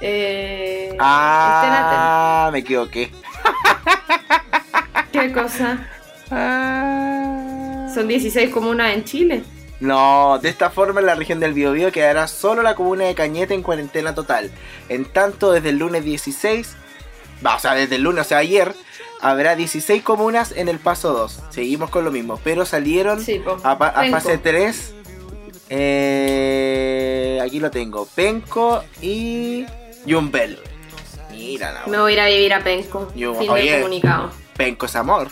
Eh, 0.00 0.96
Ah, 1.00 2.48
me 2.52 2.60
equivoqué. 2.60 3.10
¿Qué 5.12 5.32
cosa? 5.32 5.86
Son 7.92 8.08
16 8.08 8.50
comunas 8.50 8.94
en 8.94 9.04
Chile. 9.04 9.42
No, 9.80 10.38
de 10.40 10.48
esta 10.48 10.70
forma 10.70 11.00
en 11.00 11.06
la 11.06 11.14
región 11.16 11.40
del 11.40 11.54
Biobío 11.54 11.90
quedará 11.90 12.28
solo 12.28 12.62
la 12.62 12.74
comuna 12.76 13.04
de 13.04 13.14
Cañete 13.14 13.54
en 13.54 13.62
cuarentena 13.62 14.14
total. 14.14 14.50
En 14.88 15.04
tanto, 15.04 15.50
desde 15.52 15.70
el 15.70 15.78
lunes 15.78 16.04
16 16.04 16.76
va, 17.44 17.56
o 17.56 17.58
sea, 17.58 17.74
desde 17.74 17.96
el 17.96 18.02
lunes, 18.02 18.26
o 18.26 18.28
sea, 18.28 18.38
ayer, 18.38 18.72
habrá 19.20 19.56
16 19.56 20.02
comunas 20.02 20.52
en 20.52 20.68
el 20.68 20.78
paso 20.78 21.12
2. 21.12 21.40
Seguimos 21.50 21.90
con 21.90 22.04
lo 22.04 22.12
mismo, 22.12 22.40
pero 22.44 22.64
salieron 22.64 23.20
Sí, 23.22 23.42
a, 23.64 23.72
a 23.72 24.10
fase 24.10 24.38
3. 24.38 24.94
Eh, 25.68 27.40
aquí 27.42 27.58
lo 27.58 27.70
tengo. 27.70 28.06
Penco 28.14 28.84
y 29.00 29.66
Yumbel. 30.06 30.58
Mira 31.46 31.72
la 31.72 31.86
Me 31.86 31.98
voy 31.98 32.12
a 32.12 32.14
ir 32.14 32.20
a 32.20 32.26
vivir 32.26 32.54
a 32.54 32.64
Penco. 32.64 33.12
Yo- 33.14 33.34
fin 33.34 33.50
oye. 33.50 33.70
de 33.72 33.76
comunicado. 33.82 34.30
Penco 34.56 34.86
es 34.86 34.96
amor. 34.96 35.28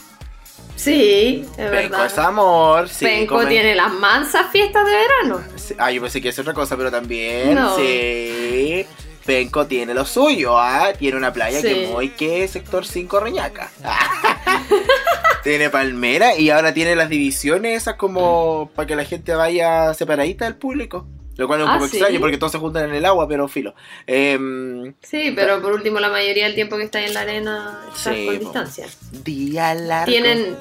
Sí, 0.77 1.43
es 1.45 1.57
Penco 1.57 1.71
verdad. 1.71 2.07
es 2.07 2.19
amor. 2.19 2.89
Sí, 2.89 3.05
Penco 3.05 3.37
comen- 3.37 3.49
tiene 3.49 3.75
las 3.75 3.93
mansas 3.93 4.47
fiestas 4.51 4.87
de 4.87 4.93
verano. 4.93 5.41
Ah, 5.79 5.91
yo 5.91 6.01
pensé 6.01 6.21
que 6.23 6.31
es 6.31 6.39
otra 6.39 6.55
cosa, 6.55 6.77
pero 6.77 6.91
también. 6.91 7.55
No. 7.55 7.77
Sí. 7.77 8.87
Penco 9.27 9.67
tiene 9.67 9.93
lo 9.93 10.07
suyo, 10.07 10.59
¿ah? 10.59 10.89
Tiene 10.99 11.17
una 11.19 11.33
playa 11.33 11.61
Sí. 11.61 11.67
que 11.69 11.89
muy 11.89 12.09
que 12.11 12.45
es 12.45 12.51
sector 12.53 12.87
5 12.87 13.21
Reñaca. 13.21 13.71
tiene 15.45 15.71
palmera 15.71 16.37
y 16.37 16.51
ahora 16.51 16.73
tiene 16.75 16.97
las 16.97 17.09
divisiones 17.09 17.83
esas 17.83 17.95
como 17.97 18.71
para 18.75 18.87
que 18.87 18.97
la 18.97 19.05
gente 19.05 19.35
vaya 19.35 19.93
separadita 19.95 20.45
del 20.47 20.57
público. 20.57 21.07
Lo 21.41 21.47
cual 21.47 21.61
es 21.61 21.65
un 21.67 21.71
Ah, 21.71 21.75
poco 21.79 21.89
¿sí? 21.89 21.97
extraño 21.97 22.21
porque 22.21 22.37
todos 22.37 22.53
se 22.53 22.59
juntan 22.59 22.91
en 22.91 22.95
el 22.97 23.05
agua, 23.07 23.27
pero 23.27 23.49
filo. 23.49 23.75
Em, 24.07 24.93
Sí, 25.03 25.33
pero 25.35 25.63
por 25.63 25.73
último 25.73 25.99
la 25.99 26.11
mayoría 26.11 26.45
del 26.45 26.55
tiempo 26.55 26.77
que 26.77 26.83
está 26.85 27.01
en 27.01 27.15
la 27.15 27.21
arena 27.23 27.81
está 27.97 28.13
Sí, 28.13 28.27
con 28.27 28.35
po. 28.37 28.41
distancia. 28.45 28.87
día 29.25 29.73
largo. 29.75 30.13
Tienen, 30.13 30.57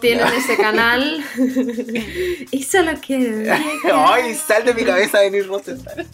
tienen 0.00 0.26
ese 0.36 0.56
canal 0.56 1.24
y 2.50 2.62
solo 2.64 2.92
llegar. 3.06 3.60
Ay, 3.94 4.34
sal 4.34 4.64
de 4.64 4.74
mi 4.74 4.82
cabeza 4.84 5.20
Denis 5.20 5.46
Rosenthal. 5.46 6.04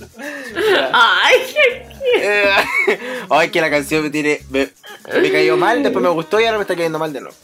Ay, 0.93 1.37
qué- 1.55 1.87
Eh, 2.17 2.51
Ay, 3.31 3.49
que 3.49 3.61
la 3.63 3.71
canción 3.71 4.03
me 4.03 4.11
tiene. 4.11 4.43
Me, 4.51 4.69
me 5.19 5.33
cayó 5.33 5.57
mal, 5.57 5.83
después 5.83 6.03
me 6.03 6.11
gustó 6.11 6.39
y 6.41 6.45
ahora 6.45 6.59
me 6.59 6.63
está 6.65 6.77
cayendo 6.77 6.99
mal 6.99 7.11
de 7.11 7.23
nuevo. 7.23 7.37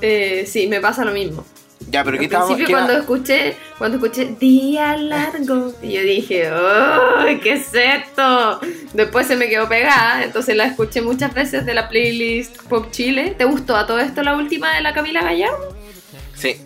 Eh, 0.00 0.44
sí, 0.48 0.66
me 0.66 0.80
pasa 0.80 1.04
lo 1.04 1.12
mismo. 1.12 1.44
Ya, 1.90 2.04
pero 2.04 2.18
¿qué 2.18 2.24
Al 2.34 2.44
principio 2.46 2.66
cuando 2.76 2.92
escuché, 2.94 3.56
cuando 3.78 3.96
escuché 3.98 4.24
día 4.38 4.96
largo, 4.96 5.72
y 5.82 5.92
yo 5.92 6.00
dije, 6.02 6.50
¡ay, 7.18 7.38
qué 7.40 7.52
es 7.54 7.68
esto! 7.74 8.60
Después 8.94 9.26
se 9.26 9.36
me 9.36 9.48
quedó 9.48 9.68
pegada, 9.68 10.22
entonces 10.24 10.56
la 10.56 10.64
escuché 10.64 11.02
muchas 11.02 11.34
veces 11.34 11.66
de 11.66 11.74
la 11.74 11.88
playlist 11.88 12.56
Pop 12.68 12.90
Chile. 12.90 13.34
¿Te 13.36 13.44
gustó 13.44 13.76
a 13.76 13.86
todo 13.86 13.98
esto 13.98 14.22
la 14.22 14.36
última 14.36 14.74
de 14.74 14.80
la 14.82 14.92
Camila 14.94 15.22
Gallardo? 15.22 15.76
Sí, 16.34 16.60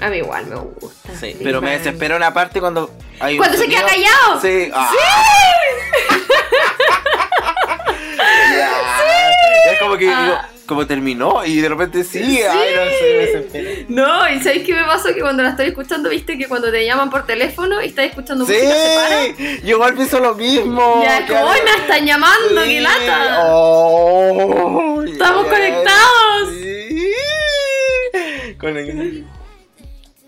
A 0.00 0.08
mí 0.08 0.16
igual 0.18 0.46
me 0.46 0.56
gusta. 0.56 1.14
sí, 1.18 1.36
pero 1.42 1.62
me 1.62 1.70
desespera 1.78 2.16
una 2.16 2.34
parte 2.34 2.60
cuando 2.60 2.90
hay 3.20 3.36
Cuando 3.36 3.56
se 3.56 3.68
queda 3.68 3.82
callado. 3.86 4.40
Sí, 4.42 4.70
ah. 4.74 4.90
Ya. 8.56 9.72
Es 9.72 9.78
como 9.80 9.96
que 9.96 10.08
Ah. 10.10 10.22
digo, 10.24 10.38
como 10.66 10.86
terminó 10.86 11.44
y 11.44 11.60
de 11.60 11.68
repente 11.68 12.04
sigue. 12.04 12.46
Ay, 12.48 12.70
no 12.74 12.84
sé. 13.50 13.86
No, 13.88 14.30
y 14.30 14.40
¿sabéis 14.42 14.64
qué 14.64 14.72
me 14.74 14.84
pasó? 14.84 15.12
Que 15.14 15.20
cuando 15.20 15.42
la 15.42 15.50
estoy 15.50 15.66
escuchando, 15.66 16.08
viste 16.08 16.38
que 16.38 16.46
cuando 16.48 16.70
te 16.70 16.84
llaman 16.86 17.10
por 17.10 17.26
teléfono 17.26 17.82
y 17.82 17.86
estás 17.88 18.06
escuchando 18.06 18.44
música 18.46 18.60
se 18.74 18.94
para. 18.94 19.24
Sí, 19.36 19.60
yo 19.64 19.76
igual 19.76 19.94
pienso 19.94 20.20
lo 20.20 20.34
mismo. 20.34 21.02
Ya, 21.04 21.18
es 21.20 21.30
como, 21.30 21.48
¡ay, 21.50 21.60
me 21.64 21.70
están 21.82 22.06
llamando! 22.06 22.62
¡Qué 22.64 22.78
Sí. 22.78 22.80
lata! 22.80 23.38
Oh, 23.52 25.02
¡Estamos 25.06 25.46
conectados! 25.46 26.48
sí. 26.50 27.12
Con 28.58 28.76
el- 28.76 29.24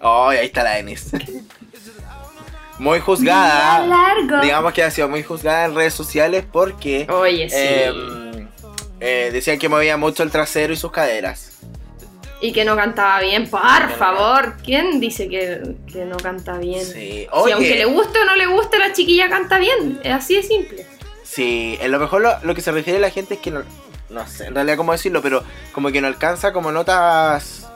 Ay, 0.01 0.39
ahí 0.39 0.47
está 0.47 0.63
la 0.63 0.79
Enes. 0.79 1.11
Muy 2.79 3.01
juzgada. 3.01 3.87
Largo. 3.87 4.41
Digamos 4.43 4.73
que 4.75 4.83
ha 4.83 4.91
sido 4.91 5.09
muy 5.09 5.23
juzgada 5.23 5.65
en 5.65 5.75
redes 5.75 5.95
sociales 5.95 6.45
porque 6.53 7.07
Oye, 7.11 7.49
sí. 7.49 7.57
em, 7.59 8.26
eh, 9.01 9.31
decían 9.33 9.59
que 9.59 9.69
movía 9.69 9.97
mucho 9.97 10.23
el 10.23 10.31
trasero 10.31 10.73
y 10.73 10.77
sus 10.77 10.91
caderas. 10.93 11.53
Y 12.41 12.53
que 12.53 12.65
no 12.67 12.77
cantaba 12.77 13.21
bien, 13.21 13.49
por 13.49 13.61
no 13.63 13.89
favor. 13.97 14.57
¿Quién 14.63 15.01
dice 15.01 15.29
que, 15.29 15.75
que 15.91 16.05
no 16.05 16.17
canta 16.19 16.59
bien? 16.59 16.85
Sí, 16.85 16.93
Si 16.93 17.29
oye, 17.33 17.53
aunque 17.55 17.77
le 17.77 17.85
guste 17.87 18.19
o 18.21 18.25
no 18.27 18.37
le 18.37 18.47
guste, 18.47 18.79
la 18.79 18.93
chiquilla 18.93 19.29
canta 19.31 19.59
bien. 19.59 19.99
Es 20.05 20.13
así 20.13 20.37
de 20.37 20.43
simple. 20.43 20.87
sí, 21.25 21.79
en 21.81 21.91
lo 21.93 21.99
mejor 21.99 22.21
lo, 22.23 22.39
lo 22.43 22.55
que 22.55 22.61
se 22.61 22.73
refiere 22.73 22.99
a 22.99 23.03
la 23.03 23.11
gente 23.11 23.35
es 23.35 23.41
que 23.41 23.51
no, 23.51 23.63
no 24.11 24.27
sé, 24.29 24.47
en 24.47 24.55
realidad 24.55 24.77
cómo 24.77 24.93
decirlo, 24.93 25.23
pero 25.23 25.43
como 25.73 25.91
que 25.91 26.01
no 26.03 26.07
alcanza 26.09 26.53
como 26.53 26.71
notas 26.73 27.67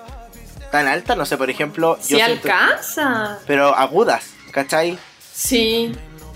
tan 0.71 0.87
altas, 0.87 1.17
no 1.17 1.25
sé, 1.27 1.37
por 1.39 1.49
ejemplo, 1.51 1.99
Si 2.01 2.13
yo 2.19 2.25
siento- 2.25 2.49
alcanza. 2.53 3.39
pero 3.47 3.75
agudas, 3.75 4.31
¿cachai? 4.53 4.99
Sí. 5.33 5.93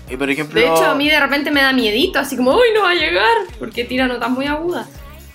Y 0.09 0.17
por 0.17 0.29
ejemplo, 0.29 0.59
De 0.59 0.67
hecho, 0.67 0.85
a 0.85 0.95
mí 0.95 1.09
de 1.09 1.19
repente 1.19 1.51
me 1.51 1.61
da 1.61 1.73
miedito, 1.73 2.19
así 2.19 2.35
como, 2.37 2.51
¡uy, 2.53 2.67
no 2.75 2.83
va 2.83 2.91
a 2.91 2.95
llegar! 2.95 3.35
Porque 3.57 3.83
tira 3.85 4.07
notas 4.07 4.29
muy 4.29 4.45
agudas. 4.45 4.87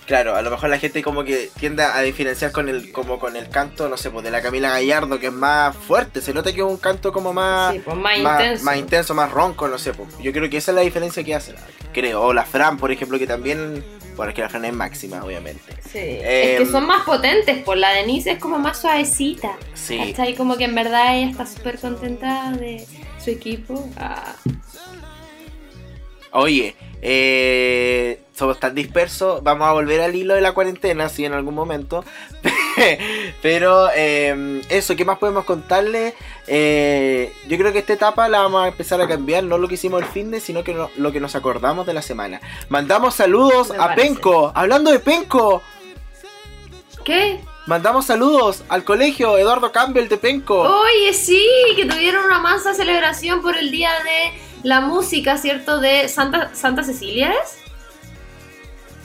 claro, 0.05 0.35
a 0.35 0.41
lo 0.41 0.49
mejor 0.51 0.69
la 0.69 0.77
gente 0.79 1.01
como 1.03 1.23
que 1.23 1.49
tiende 1.59 1.83
a 1.83 2.01
diferenciar 2.01 2.51
con 2.51 2.67
el 2.69 2.91
como 2.91 3.17
con 3.19 3.35
el 3.37 3.47
canto, 3.49 3.87
no 3.87 3.95
sé, 3.97 4.09
pues 4.11 4.23
de 4.25 4.31
la 4.31 4.41
Camila 4.41 4.69
Gallardo 4.69 5.19
que 5.19 5.27
es 5.27 5.33
más 5.33 5.75
fuerte, 5.75 6.21
se 6.21 6.33
nota 6.33 6.51
que 6.51 6.59
es 6.59 6.65
un 6.65 6.77
canto 6.77 7.13
como 7.13 7.31
más 7.33 7.73
Sí, 7.73 7.79
pues 7.83 7.95
más 7.97 8.17
intenso. 8.17 8.63
más 8.65 8.77
intenso, 8.77 9.13
más 9.13 9.31
ronco, 9.31 9.67
no 9.69 9.77
sé, 9.77 9.93
pues. 9.93 10.09
Yo 10.19 10.31
creo 10.33 10.49
que 10.49 10.57
esa 10.57 10.71
es 10.71 10.75
la 10.75 10.81
diferencia 10.81 11.23
que 11.23 11.33
hace, 11.35 11.53
creo, 11.93 12.21
o 12.21 12.33
la 12.33 12.43
Fran, 12.45 12.77
por 12.77 12.91
ejemplo, 12.91 13.17
que 13.19 13.27
también, 13.27 13.83
bueno, 14.17 14.29
es 14.31 14.35
que 14.35 14.41
la 14.41 14.49
Fran 14.49 14.65
es 14.65 14.73
máxima, 14.73 15.23
obviamente. 15.23 15.73
Sí. 15.89 15.99
Eh, 15.99 16.53
es 16.53 16.59
que 16.59 16.65
son 16.65 16.85
más 16.87 17.03
potentes, 17.03 17.57
por 17.63 17.77
la 17.77 17.91
Denise 17.91 18.31
es 18.31 18.39
como 18.39 18.57
más 18.59 18.79
suavecita. 18.81 19.51
Sí. 19.75 19.97
¿Cachai? 19.97 20.35
Como 20.35 20.57
que 20.57 20.65
en 20.65 20.75
verdad 20.75 21.15
ella 21.15 21.29
está 21.31 21.45
súper 21.45 21.79
contenta 21.79 22.51
de 22.51 22.85
su 23.23 23.29
equipo. 23.31 23.87
Ah. 23.97 24.35
Oye, 26.33 26.75
eh, 27.01 28.21
somos 28.33 28.57
tan 28.57 28.73
dispersos, 28.73 29.43
vamos 29.43 29.67
a 29.67 29.73
volver 29.73 29.99
al 29.99 30.15
hilo 30.15 30.33
de 30.33 30.39
la 30.39 30.53
cuarentena, 30.53 31.09
sí, 31.09 31.25
en 31.25 31.33
algún 31.33 31.53
momento. 31.53 32.05
Pero 33.41 33.89
eh, 33.93 34.61
eso, 34.69 34.95
¿qué 34.95 35.03
más 35.03 35.17
podemos 35.17 35.43
contarle? 35.43 36.15
Eh, 36.47 37.33
yo 37.49 37.57
creo 37.57 37.73
que 37.73 37.79
esta 37.79 37.91
etapa 37.93 38.29
la 38.29 38.39
vamos 38.39 38.63
a 38.63 38.69
empezar 38.69 39.01
a 39.01 39.09
cambiar, 39.09 39.43
no 39.43 39.57
lo 39.57 39.67
que 39.67 39.73
hicimos 39.73 40.01
el 40.01 40.07
fin 40.07 40.31
de, 40.31 40.39
sino 40.39 40.63
que 40.63 40.73
no- 40.73 40.89
lo 40.95 41.11
que 41.11 41.19
nos 41.19 41.35
acordamos 41.35 41.85
de 41.85 41.93
la 41.93 42.01
semana. 42.01 42.39
Mandamos 42.69 43.15
saludos 43.15 43.69
Me 43.71 43.75
a 43.75 43.87
parece. 43.87 44.01
Penco, 44.07 44.51
hablando 44.55 44.89
de 44.91 44.99
Penco. 44.99 45.61
¿Qué? 47.03 47.41
Mandamos 47.71 48.05
saludos 48.07 48.65
al 48.67 48.83
colegio 48.83 49.37
Eduardo 49.37 49.71
Campbell 49.71 50.09
de 50.09 50.17
Penco. 50.17 50.59
Oye, 50.59 51.13
sí, 51.13 51.41
que 51.77 51.85
tuvieron 51.85 52.25
una 52.25 52.39
mansa 52.39 52.73
celebración 52.73 53.41
por 53.41 53.55
el 53.55 53.71
día 53.71 53.91
de 54.03 54.33
la 54.63 54.81
música, 54.81 55.37
¿cierto? 55.37 55.79
De 55.79 56.09
Santa, 56.09 56.53
Santa 56.53 56.83
Cecilia, 56.83 57.31
¿es? 57.31 57.59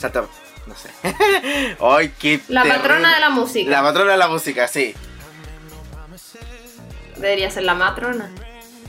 Santa- 0.01 0.27
no 0.67 0.75
sé. 0.75 0.89
Ay, 1.81 2.13
qué 2.19 2.41
La 2.49 2.63
terrible. 2.65 2.83
patrona 2.83 3.15
de 3.15 3.21
la 3.21 3.31
música. 3.31 3.71
La 3.71 3.83
patrona 3.83 4.11
de 4.11 4.19
la 4.19 4.27
música, 4.27 4.67
sí. 4.67 4.97
Debería 7.19 7.49
ser 7.53 7.63
la 7.63 7.75
matrona 7.77 8.33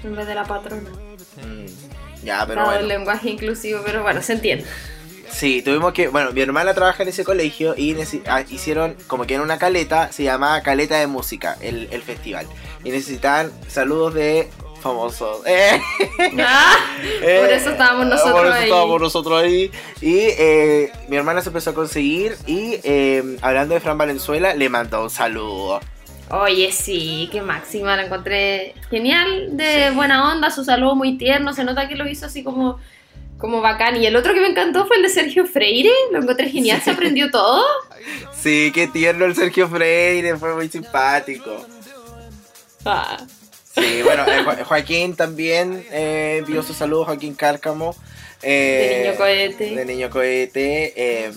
en 0.03 0.15
vez 0.15 0.25
de 0.25 0.33
la 0.33 0.43
patrona. 0.45 0.89
Mm, 1.45 2.23
Ya, 2.25 2.47
pero 2.47 2.61
el 2.61 2.65
bueno. 2.65 2.87
lenguaje 2.87 3.29
inclusivo, 3.29 3.81
pero 3.85 4.01
bueno, 4.01 4.23
se 4.23 4.33
entiende. 4.33 4.65
Sí, 5.29 5.61
tuvimos 5.61 5.93
que. 5.93 6.07
Bueno, 6.07 6.31
mi 6.31 6.41
hermana 6.41 6.73
trabaja 6.73 7.03
en 7.03 7.09
ese 7.09 7.23
colegio 7.23 7.75
y 7.77 7.95
ah, 8.27 8.41
hicieron 8.49 8.95
como 9.07 9.25
que 9.25 9.35
en 9.35 9.41
una 9.41 9.57
caleta, 9.57 10.11
se 10.11 10.23
llamaba 10.23 10.61
Caleta 10.61 10.97
de 10.97 11.07
Música, 11.07 11.57
el, 11.61 11.87
el 11.91 12.01
festival. 12.01 12.47
Y 12.83 12.89
necesitaban 12.91 13.51
saludos 13.67 14.13
de 14.13 14.49
famosos. 14.81 15.41
Eh, 15.45 15.79
Ah, 16.39 16.75
eh, 17.21 17.39
por 17.41 17.49
eso 17.51 17.69
estábamos 17.71 18.07
nosotros 18.07 18.33
por 18.33 18.45
eso 18.47 18.55
ahí. 18.55 18.63
estábamos 18.65 19.01
nosotros 19.01 19.43
ahí. 19.43 19.71
Y 20.01 20.17
eh, 20.19 20.91
mi 21.07 21.17
hermana 21.17 21.41
se 21.41 21.49
empezó 21.49 21.71
a 21.71 21.73
conseguir 21.73 22.35
y 22.47 22.79
eh, 22.83 23.37
hablando 23.41 23.73
de 23.73 23.79
Fran 23.81 23.97
Valenzuela, 23.97 24.53
le 24.55 24.69
mandó 24.69 25.03
un 25.03 25.09
saludo. 25.09 25.79
Oye, 26.29 26.71
sí, 26.71 27.29
qué 27.31 27.41
máxima, 27.41 27.95
la 27.95 28.05
encontré 28.05 28.73
genial, 28.89 29.55
de 29.57 29.87
Sí. 29.89 29.95
buena 29.95 30.31
onda, 30.33 30.51
su 30.51 30.63
saludo 30.65 30.95
muy 30.95 31.17
tierno, 31.17 31.53
se 31.53 31.63
nota 31.63 31.87
que 31.87 31.95
lo 31.95 32.07
hizo 32.07 32.25
así 32.25 32.43
como, 32.43 32.79
como 33.37 33.61
bacán. 33.61 33.95
Y 34.01 34.05
el 34.05 34.15
otro 34.15 34.33
que 34.33 34.41
me 34.41 34.47
encantó 34.47 34.85
fue 34.87 34.97
el 34.97 35.03
de 35.03 35.09
Sergio 35.09 35.45
Freire, 35.45 35.91
lo 36.11 36.19
encontré 36.21 36.49
genial, 36.49 36.81
se 36.81 36.91
aprendió 36.91 37.29
todo. 37.31 37.63
Sí, 38.39 38.71
qué 38.73 38.87
tierno 38.87 39.25
el 39.25 39.35
Sergio 39.35 39.67
Freire, 39.69 40.35
fue 40.37 40.53
muy 40.55 40.69
simpático. 40.69 41.65
Ah, 42.85 43.17
Sí, 43.75 44.01
bueno, 44.01 44.23
eh, 44.27 44.41
Jo- 44.43 44.65
Joaquín 44.65 45.15
también 45.15 45.85
eh, 45.91 46.37
envió 46.39 46.63
sus 46.63 46.75
saludos, 46.77 47.05
Joaquín 47.05 47.35
Cárcamo. 47.35 47.95
eh, 48.41 49.03
De 49.03 49.03
Niño 49.05 49.17
Cohete. 49.17 49.75
De 49.75 49.85
Niño 49.85 50.09
Cohete. 50.09 50.93
eh, 50.95 51.31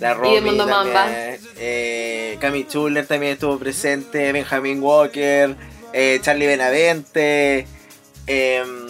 la 0.00 0.08
de 0.08 0.14
Romy 0.14 0.40
Mundo 0.42 0.66
también, 0.66 0.94
Mamba. 0.94 1.10
eh, 1.56 2.36
Cami 2.40 2.64
Schuller 2.64 3.06
también 3.06 3.32
estuvo 3.34 3.58
presente. 3.58 4.32
Benjamin 4.32 4.82
Walker. 4.82 5.56
eh, 5.94 6.18
Charlie 6.20 6.46
Benavente. 6.46 7.66
em, 8.26 8.85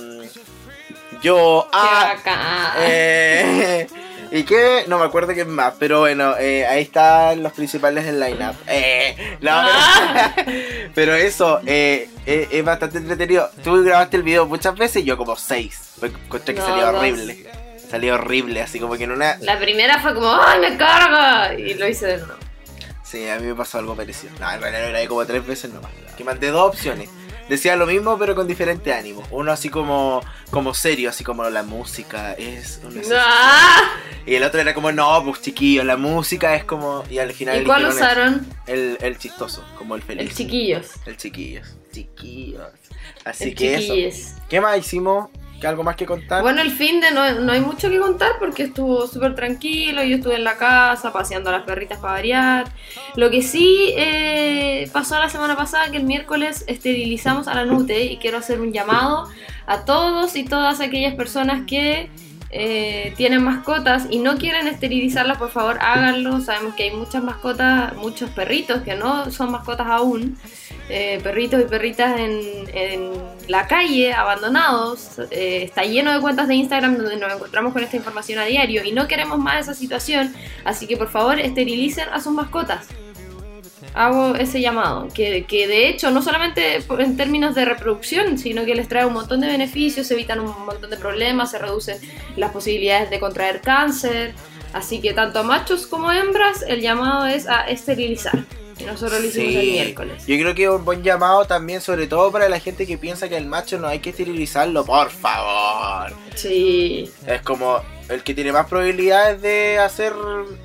yo. 1.22 1.68
Ah, 1.72 2.74
eh, 2.80 3.86
¿Y 4.32 4.42
qué? 4.42 4.84
No 4.88 4.98
me 4.98 5.04
acuerdo 5.04 5.32
quién 5.34 5.48
más, 5.50 5.74
pero 5.78 6.00
bueno, 6.00 6.34
eh, 6.38 6.66
ahí 6.66 6.82
están 6.82 7.42
los 7.42 7.52
principales 7.52 8.04
del 8.04 8.18
lineup. 8.18 8.56
Eh, 8.66 9.36
no, 9.40 9.50
Ah. 9.52 10.32
pero, 10.34 10.50
pero 10.94 11.14
eso, 11.14 11.60
eh, 11.64 12.08
es 12.26 12.64
bastante 12.64 12.98
entretenido. 12.98 13.48
Tú 13.62 13.84
grabaste 13.84 14.16
el 14.16 14.22
video 14.24 14.46
muchas 14.46 14.74
veces 14.76 15.04
yo 15.04 15.16
como 15.16 15.36
seis. 15.36 15.92
Encontré 16.02 16.54
que 16.54 16.60
No, 16.60 16.66
dos. 16.76 16.94
horrible. 16.96 17.46
Salió 17.88 18.14
horrible, 18.14 18.62
así 18.62 18.80
como 18.80 18.96
que 18.96 19.04
en 19.04 19.12
una... 19.12 19.36
La 19.42 19.60
primera 19.60 20.00
fue 20.00 20.12
como, 20.12 20.28
¡ay, 20.34 20.58
me 20.58 20.76
carga! 20.76 21.54
Y 21.54 21.74
lo 21.74 21.86
hice 21.86 22.06
de 22.08 22.16
nuevo. 22.18 22.34
Sí, 23.04 23.28
a 23.28 23.38
mí 23.38 23.46
me 23.46 23.54
pasó 23.54 23.78
algo 23.78 23.94
parecido. 23.94 24.32
No, 24.40 24.50
en 24.52 24.60
realidad 24.60 24.82
lo 24.82 24.88
grabé 24.88 25.06
como 25.06 25.24
tres 25.24 25.46
veces 25.46 25.72
nomás. 25.72 25.92
Que 26.16 26.24
mandé 26.24 26.48
dos 26.48 26.68
opciones. 26.68 27.08
Decía 27.48 27.76
lo 27.76 27.86
mismo, 27.86 28.18
pero 28.18 28.34
con 28.34 28.48
diferente 28.48 28.92
ánimo. 28.92 29.22
Uno 29.30 29.52
así 29.52 29.68
como, 29.68 30.20
como 30.50 30.74
serio, 30.74 31.10
así 31.10 31.22
como 31.22 31.48
la 31.48 31.62
música 31.62 32.32
es 32.32 32.80
una 32.84 33.00
¡Ah! 33.14 33.94
Y 34.26 34.34
el 34.34 34.42
otro 34.42 34.60
era 34.60 34.74
como, 34.74 34.90
no, 34.90 35.22
pues 35.24 35.40
chiquillo, 35.42 35.84
la 35.84 35.96
música 35.96 36.56
es 36.56 36.64
como. 36.64 37.04
Y 37.08 37.18
al 37.18 37.32
final. 37.32 37.62
¿Y 37.62 37.64
cuál 37.64 37.86
usaron? 37.86 38.46
El, 38.66 38.98
el 39.00 39.16
chistoso, 39.18 39.64
como 39.78 39.94
el 39.94 40.02
feliz. 40.02 40.28
El 40.28 40.34
chiquillos. 40.34 40.90
El 41.06 41.16
chiquillos. 41.16 41.68
Chiquillos. 41.92 42.62
Así 43.24 43.44
El 43.44 43.54
que 43.54 43.78
chiquillos. 43.78 44.14
eso. 44.14 44.36
¿Qué 44.48 44.60
más 44.60 44.78
hicimos? 44.78 45.30
¿Qué 45.60 45.66
algo 45.66 45.82
más 45.82 45.96
que 45.96 46.04
contar? 46.04 46.42
Bueno, 46.42 46.60
el 46.60 46.70
fin 46.70 47.00
de 47.00 47.10
no, 47.12 47.40
no 47.40 47.52
hay 47.52 47.60
mucho 47.60 47.88
que 47.88 47.98
contar 47.98 48.32
porque 48.38 48.64
estuvo 48.64 49.06
súper 49.06 49.34
tranquilo, 49.34 50.02
yo 50.02 50.16
estuve 50.16 50.36
en 50.36 50.44
la 50.44 50.56
casa 50.56 51.12
paseando 51.12 51.50
a 51.50 51.52
las 51.54 51.62
perritas 51.62 51.98
para 51.98 52.14
variar. 52.14 52.68
Lo 53.14 53.30
que 53.30 53.42
sí 53.42 53.92
eh, 53.96 54.88
pasó 54.92 55.18
la 55.18 55.30
semana 55.30 55.56
pasada 55.56 55.90
que 55.90 55.96
el 55.96 56.04
miércoles 56.04 56.64
esterilizamos 56.66 57.48
a 57.48 57.54
la 57.54 57.64
Nute 57.64 58.04
y 58.04 58.18
quiero 58.18 58.38
hacer 58.38 58.60
un 58.60 58.72
llamado 58.72 59.28
a 59.66 59.84
todos 59.84 60.36
y 60.36 60.44
todas 60.44 60.80
aquellas 60.80 61.14
personas 61.14 61.62
que 61.66 62.10
eh, 62.58 63.12
tienen 63.16 63.44
mascotas 63.44 64.06
y 64.08 64.18
no 64.18 64.38
quieren 64.38 64.66
esterilizarlas, 64.66 65.36
por 65.36 65.50
favor 65.50 65.78
háganlo. 65.80 66.40
Sabemos 66.40 66.74
que 66.74 66.84
hay 66.84 66.90
muchas 66.90 67.22
mascotas, 67.22 67.94
muchos 67.96 68.30
perritos 68.30 68.82
que 68.82 68.94
no 68.94 69.30
son 69.30 69.52
mascotas 69.52 69.86
aún. 69.86 70.38
eh, 70.88 71.20
perritos 71.22 71.60
y 71.60 71.64
perritas 71.64 72.18
en, 72.18 73.12
la 73.48 73.66
calle, 73.66 74.12
abandonados. 74.12 75.18
eh, 75.30 75.64
está 75.64 75.82
lleno 75.84 76.12
de 76.12 76.20
cuentas 76.20 76.48
de 76.48 76.54
Instagram 76.54 76.96
donde 76.96 77.16
nos 77.16 77.32
encontramos 77.32 77.72
con 77.72 77.82
esta 77.82 77.96
información 77.96 78.38
a 78.38 78.44
diario 78.44 78.84
y 78.84 78.92
no 78.92 79.06
queremos 79.06 79.38
más 79.38 79.60
esa 79.60 79.74
situación. 79.74 80.34
Así 80.64 80.86
que 80.86 80.96
por 80.96 81.08
favor 81.08 81.38
esterilicen 81.38 82.08
a 82.08 82.20
sus 82.20 82.32
mascotas. 82.32 82.88
Hago 83.96 84.34
ese 84.34 84.60
llamado, 84.60 85.08
que, 85.12 85.44
que 85.44 85.66
de 85.66 85.88
hecho 85.88 86.10
no 86.10 86.20
solamente 86.20 86.84
en 86.98 87.16
términos 87.16 87.54
de 87.54 87.64
reproducción, 87.64 88.36
sino 88.36 88.66
que 88.66 88.74
les 88.74 88.88
trae 88.88 89.06
un 89.06 89.14
montón 89.14 89.40
de 89.40 89.46
beneficios, 89.48 90.06
se 90.06 90.12
evitan 90.12 90.38
un 90.38 90.66
montón 90.66 90.90
de 90.90 90.98
problemas, 90.98 91.50
se 91.50 91.58
reducen 91.58 91.98
las 92.36 92.52
posibilidades 92.52 93.08
de 93.08 93.18
contraer 93.18 93.62
cáncer. 93.62 94.34
Así 94.74 95.00
que 95.00 95.14
tanto 95.14 95.38
a 95.38 95.42
machos 95.42 95.86
como 95.86 96.10
a 96.10 96.18
hembras, 96.18 96.62
el 96.68 96.82
llamado 96.82 97.24
es 97.24 97.48
a 97.48 97.62
esterilizar. 97.62 98.44
Y 98.78 98.84
nosotros 98.84 99.22
lo 99.22 99.26
hicimos 99.26 99.54
el 99.54 99.70
miércoles. 99.70 100.26
Yo 100.26 100.36
creo 100.36 100.54
que 100.54 100.64
es 100.64 100.68
un 100.68 100.84
buen 100.84 101.02
llamado 101.02 101.46
también, 101.46 101.80
sobre 101.80 102.06
todo 102.06 102.30
para 102.30 102.50
la 102.50 102.60
gente 102.60 102.86
que 102.86 102.98
piensa 102.98 103.30
que 103.30 103.38
el 103.38 103.46
macho 103.46 103.78
no 103.78 103.88
hay 103.88 104.00
que 104.00 104.10
esterilizarlo, 104.10 104.84
por 104.84 105.08
favor. 105.08 106.12
Sí. 106.34 107.10
Es 107.26 107.40
como 107.40 107.80
el 108.10 108.22
que 108.22 108.34
tiene 108.34 108.52
más 108.52 108.66
probabilidades 108.66 109.40
de 109.40 109.78
hacer 109.78 110.12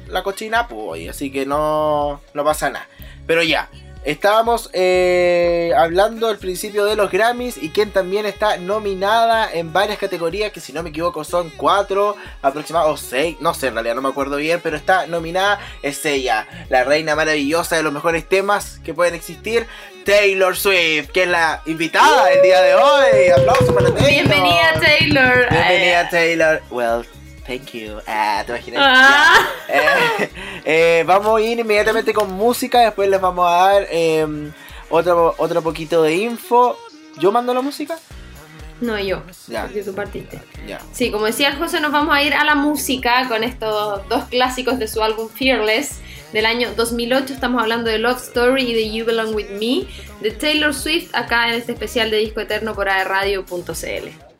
la 0.09 0.23
cochina, 0.23 0.67
pues, 0.67 1.09
así 1.09 1.31
que 1.31 1.45
no, 1.45 2.19
no 2.33 2.43
pasa 2.43 2.69
nada. 2.69 2.87
Pero 3.25 3.43
ya, 3.43 3.69
estábamos 4.03 4.69
eh, 4.73 5.71
hablando 5.77 6.27
al 6.27 6.37
principio 6.37 6.85
de 6.85 6.95
los 6.95 7.11
Grammys 7.11 7.61
y 7.61 7.69
quien 7.69 7.91
también 7.91 8.25
está 8.25 8.57
nominada 8.57 9.51
en 9.51 9.71
varias 9.71 9.99
categorías, 9.99 10.51
que 10.51 10.59
si 10.59 10.73
no 10.73 10.81
me 10.83 10.89
equivoco 10.89 11.23
son 11.23 11.51
cuatro 11.55 12.15
aproximadamente, 12.41 12.93
o 12.93 12.97
seis, 12.97 13.37
no 13.39 13.53
sé, 13.53 13.67
en 13.67 13.75
realidad 13.75 13.95
no 13.95 14.01
me 14.01 14.09
acuerdo 14.09 14.37
bien, 14.37 14.59
pero 14.61 14.75
está 14.75 15.07
nominada, 15.07 15.59
es 15.83 16.03
ella, 16.05 16.47
la 16.69 16.83
reina 16.83 17.15
maravillosa 17.15 17.75
de 17.75 17.83
los 17.83 17.93
mejores 17.93 18.27
temas 18.27 18.79
que 18.83 18.93
pueden 18.93 19.13
existir, 19.13 19.67
Taylor 20.03 20.55
Swift, 20.55 21.11
que 21.11 21.23
es 21.23 21.29
la 21.29 21.61
invitada 21.67 22.31
el 22.31 22.41
día 22.41 22.61
de 22.61 22.73
hoy. 22.73 23.29
Aplausos 23.37 23.71
para 23.71 23.93
Taylor. 23.93 24.09
Bienvenida 24.09 24.79
Taylor. 24.79 25.49
Bienvenida 25.51 26.09
Taylor. 26.09 26.61
Well, 26.71 27.05
thank 27.45 27.73
you. 27.73 27.99
Ah, 28.07 28.43
¿te 28.45 28.51
imaginas? 28.51 28.81
Ah. 28.83 29.47
Eh, 29.67 30.29
eh, 30.65 31.03
vamos 31.05 31.39
a 31.39 31.43
ir 31.43 31.59
inmediatamente 31.59 32.13
con 32.13 32.31
música. 32.33 32.81
Después 32.81 33.09
les 33.09 33.21
vamos 33.21 33.47
a 33.47 33.55
dar 33.55 33.87
eh, 33.89 34.51
otro, 34.89 35.35
otro 35.37 35.61
poquito 35.61 36.03
de 36.03 36.15
info. 36.15 36.77
¿Yo 37.17 37.31
mando 37.31 37.53
la 37.53 37.61
música? 37.61 37.97
No, 38.81 38.99
yo. 38.99 39.21
Ya. 39.47 39.63
Porque 39.63 39.83
tú 39.83 39.93
partiste. 39.93 40.41
Ya. 40.67 40.81
Sí, 40.91 41.11
como 41.11 41.25
decía 41.25 41.49
el 41.49 41.57
José, 41.57 41.79
nos 41.79 41.91
vamos 41.91 42.15
a 42.15 42.23
ir 42.23 42.33
a 42.33 42.43
la 42.43 42.55
música 42.55 43.27
con 43.27 43.43
estos 43.43 44.07
dos 44.09 44.25
clásicos 44.25 44.79
de 44.79 44.87
su 44.87 45.03
álbum 45.03 45.29
Fearless 45.29 45.99
del 46.33 46.45
año 46.45 46.69
2008. 46.75 47.33
Estamos 47.33 47.61
hablando 47.61 47.89
de 47.89 47.99
Love 47.99 48.21
Story 48.21 48.71
y 48.71 48.73
de 48.73 48.91
You 48.91 49.05
Belong 49.05 49.35
With 49.35 49.51
Me 49.51 49.85
de 50.21 50.31
Taylor 50.31 50.73
Swift 50.73 51.13
acá 51.13 51.49
en 51.49 51.55
este 51.55 51.73
especial 51.73 52.09
de 52.09 52.17
Disco 52.17 52.41
Eterno 52.41 52.73
por 52.73 52.89
aerradio.cl. 52.89 54.30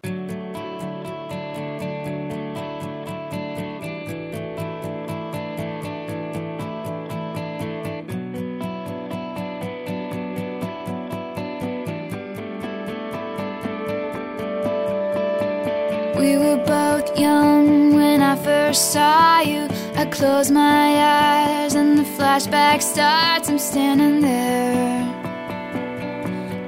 close 20.11 20.51
my 20.51 20.87
eyes 20.97 21.73
and 21.73 21.97
the 21.97 22.03
flashback 22.03 22.81
starts. 22.81 23.49
I'm 23.49 23.57
standing 23.57 24.21
there 24.21 25.03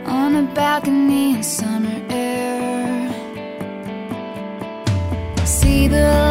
on 0.08 0.36
a 0.36 0.44
balcony 0.54 1.36
in 1.36 1.44
summer 1.44 2.02
air. 2.10 3.10
See 5.46 5.88
the 5.88 6.23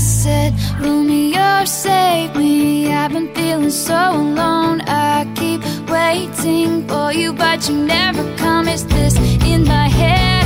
said, 0.00 0.54
Romeo, 0.80 1.64
save 1.64 2.34
me. 2.34 2.92
I've 2.92 3.12
been 3.12 3.32
feeling 3.34 3.70
so 3.70 4.12
alone. 4.12 4.80
I 4.86 5.30
keep 5.34 5.60
waiting 5.88 6.86
for 6.88 7.12
you, 7.12 7.32
but 7.32 7.68
you 7.68 7.76
never 7.76 8.24
come. 8.36 8.66
Is 8.68 8.86
this 8.86 9.16
in 9.44 9.64
my 9.64 9.88
head? 9.88 10.39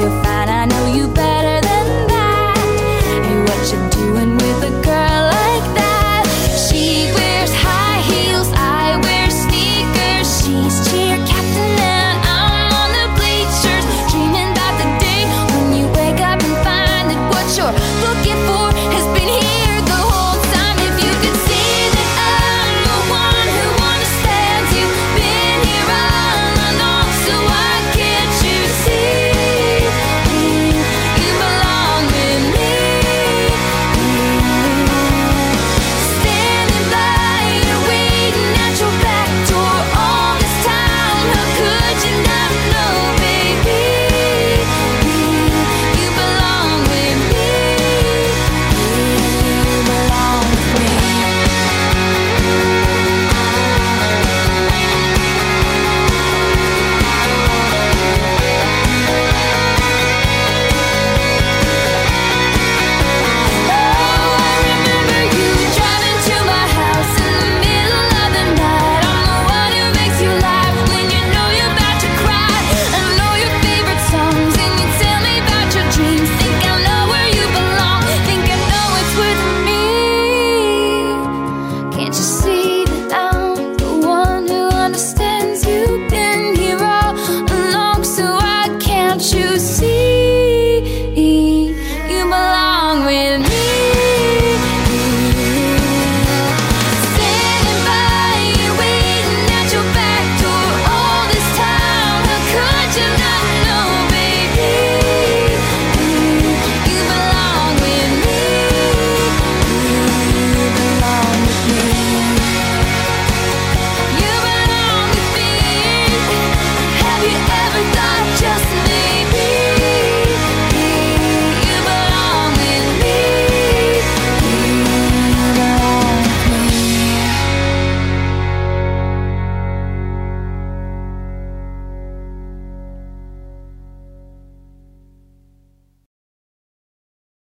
you 0.00 0.08
find 0.22 0.50
out. 0.50 0.63